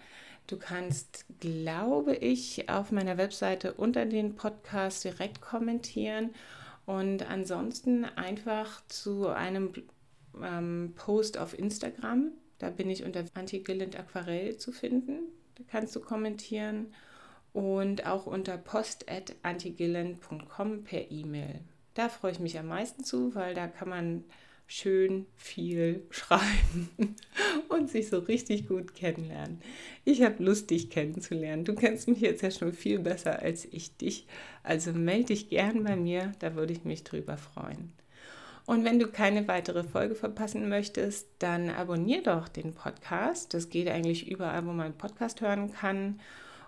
Du 0.47 0.57
kannst, 0.57 1.23
glaube 1.39 2.15
ich, 2.15 2.67
auf 2.67 2.91
meiner 2.91 3.19
Webseite 3.19 3.75
unter 3.75 4.07
den 4.07 4.35
Podcast 4.35 5.03
direkt 5.03 5.39
kommentieren 5.39 6.31
und 6.87 7.29
ansonsten 7.29 8.05
einfach 8.05 8.81
zu 8.87 9.27
einem 9.27 9.71
ähm, 10.41 10.93
Post 10.95 11.37
auf 11.37 11.59
Instagram. 11.59 12.31
Da 12.57 12.71
bin 12.71 12.89
ich 12.89 13.03
unter 13.03 13.23
Antigilland 13.35 13.99
Aquarell 13.99 14.57
zu 14.57 14.71
finden. 14.71 15.19
Da 15.59 15.63
kannst 15.69 15.95
du 15.95 15.99
kommentieren. 15.99 16.91
Und 17.53 18.07
auch 18.07 18.25
unter 18.25 18.57
post.antigilland.com 18.57 20.83
per 20.83 21.11
E-Mail. 21.11 21.59
Da 21.93 22.09
freue 22.09 22.31
ich 22.31 22.39
mich 22.39 22.57
am 22.57 22.65
meisten 22.65 23.03
zu, 23.03 23.35
weil 23.35 23.53
da 23.53 23.67
kann 23.67 23.89
man 23.89 24.23
schön 24.67 25.25
viel 25.37 26.05
schreiben 26.09 26.89
und 27.69 27.89
sich 27.89 28.09
so 28.09 28.19
richtig 28.19 28.67
gut 28.67 28.93
kennenlernen. 28.93 29.61
Ich 30.03 30.21
habe 30.21 30.43
Lust, 30.43 30.69
dich 30.69 30.89
kennenzulernen. 30.89 31.63
Du 31.63 31.73
kennst 31.73 32.07
mich 32.07 32.19
jetzt 32.19 32.43
ja 32.43 32.51
schon 32.51 32.73
viel 32.73 32.99
besser 32.99 33.41
als 33.41 33.65
ich 33.65 33.95
dich. 33.95 34.27
Also 34.63 34.91
melde 34.91 35.27
dich 35.27 35.49
gern 35.49 35.83
bei 35.83 35.95
mir, 35.95 36.33
da 36.39 36.55
würde 36.55 36.73
ich 36.73 36.83
mich 36.83 37.05
drüber 37.05 37.37
freuen. 37.37 37.93
Und 38.65 38.83
wenn 38.83 38.99
du 38.99 39.07
keine 39.07 39.47
weitere 39.47 39.85
Folge 39.85 40.13
verpassen 40.13 40.67
möchtest, 40.67 41.29
dann 41.39 41.69
abonnier 41.69 42.21
doch 42.21 42.49
den 42.49 42.73
Podcast. 42.73 43.53
Das 43.53 43.69
geht 43.69 43.87
eigentlich 43.87 44.29
überall, 44.29 44.65
wo 44.65 44.73
man 44.73 44.97
Podcast 44.97 45.39
hören 45.39 45.71
kann. 45.71 46.19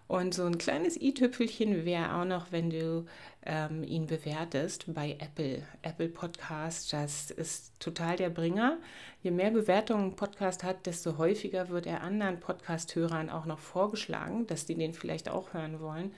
Und 0.10 0.34
so 0.34 0.44
ein 0.46 0.58
kleines 0.58 1.00
i-Tüpfelchen 1.00 1.86
wäre 1.86 2.16
auch 2.16 2.26
noch, 2.26 2.52
wenn 2.52 2.72
du 2.72 3.06
ähm, 3.46 3.84
ihn 3.84 4.08
bewertest 4.08 4.86
bei 4.88 5.16
Apple. 5.20 5.62
Apple 5.84 6.10
Podcast, 6.10 6.92
das 6.92 7.30
ist 7.30 7.80
total 7.80 8.16
der 8.16 8.32
Bringer. 8.32 8.80
Je 9.22 9.30
mehr 9.30 9.52
Bewertungen 9.52 10.06
ein 10.06 10.16
Podcast 10.16 10.64
hat, 10.64 10.88
desto 10.88 11.20
häufiger 11.20 11.70
wird 11.70 11.86
er 11.86 12.02
anderen 12.02 12.40
Podcast-Hörern 12.40 13.30
auch 13.30 13.46
noch 13.46 13.60
vorgeschlagen, 13.60 14.48
dass 14.48 14.66
die 14.66 14.74
den 14.74 14.96
vielleicht 14.96 15.30
auch 15.30 15.54
hören 15.54 15.80
wollen. 15.80 16.12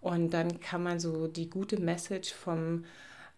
Und 0.00 0.32
dann 0.32 0.58
kann 0.60 0.82
man 0.82 0.98
so 0.98 1.26
die 1.26 1.50
gute 1.50 1.78
Message 1.78 2.32
vom 2.32 2.86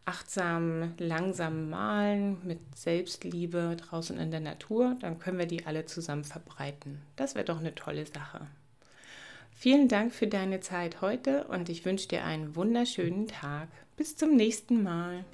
achtsam, 0.05 0.95
langsam 0.99 1.71
malen 1.71 2.38
mit 2.47 2.61
Selbstliebe 2.77 3.75
draußen 3.79 4.16
in 4.16 4.31
der 4.31 4.38
Natur, 4.38 4.97
dann 5.01 5.18
können 5.18 5.40
wir 5.40 5.47
die 5.47 5.66
alle 5.66 5.87
zusammen 5.87 6.23
verbreiten. 6.23 7.03
Das 7.16 7.35
wäre 7.35 7.45
doch 7.45 7.59
eine 7.59 7.75
tolle 7.75 8.07
Sache. 8.07 8.47
Vielen 9.62 9.87
Dank 9.87 10.12
für 10.12 10.27
deine 10.27 10.59
Zeit 10.59 11.03
heute 11.03 11.44
und 11.44 11.68
ich 11.68 11.85
wünsche 11.85 12.09
dir 12.09 12.25
einen 12.25 12.57
wunderschönen 12.57 13.29
Tag. 13.29 13.68
Bis 13.96 14.16
zum 14.16 14.35
nächsten 14.35 14.83
Mal. 14.83 15.25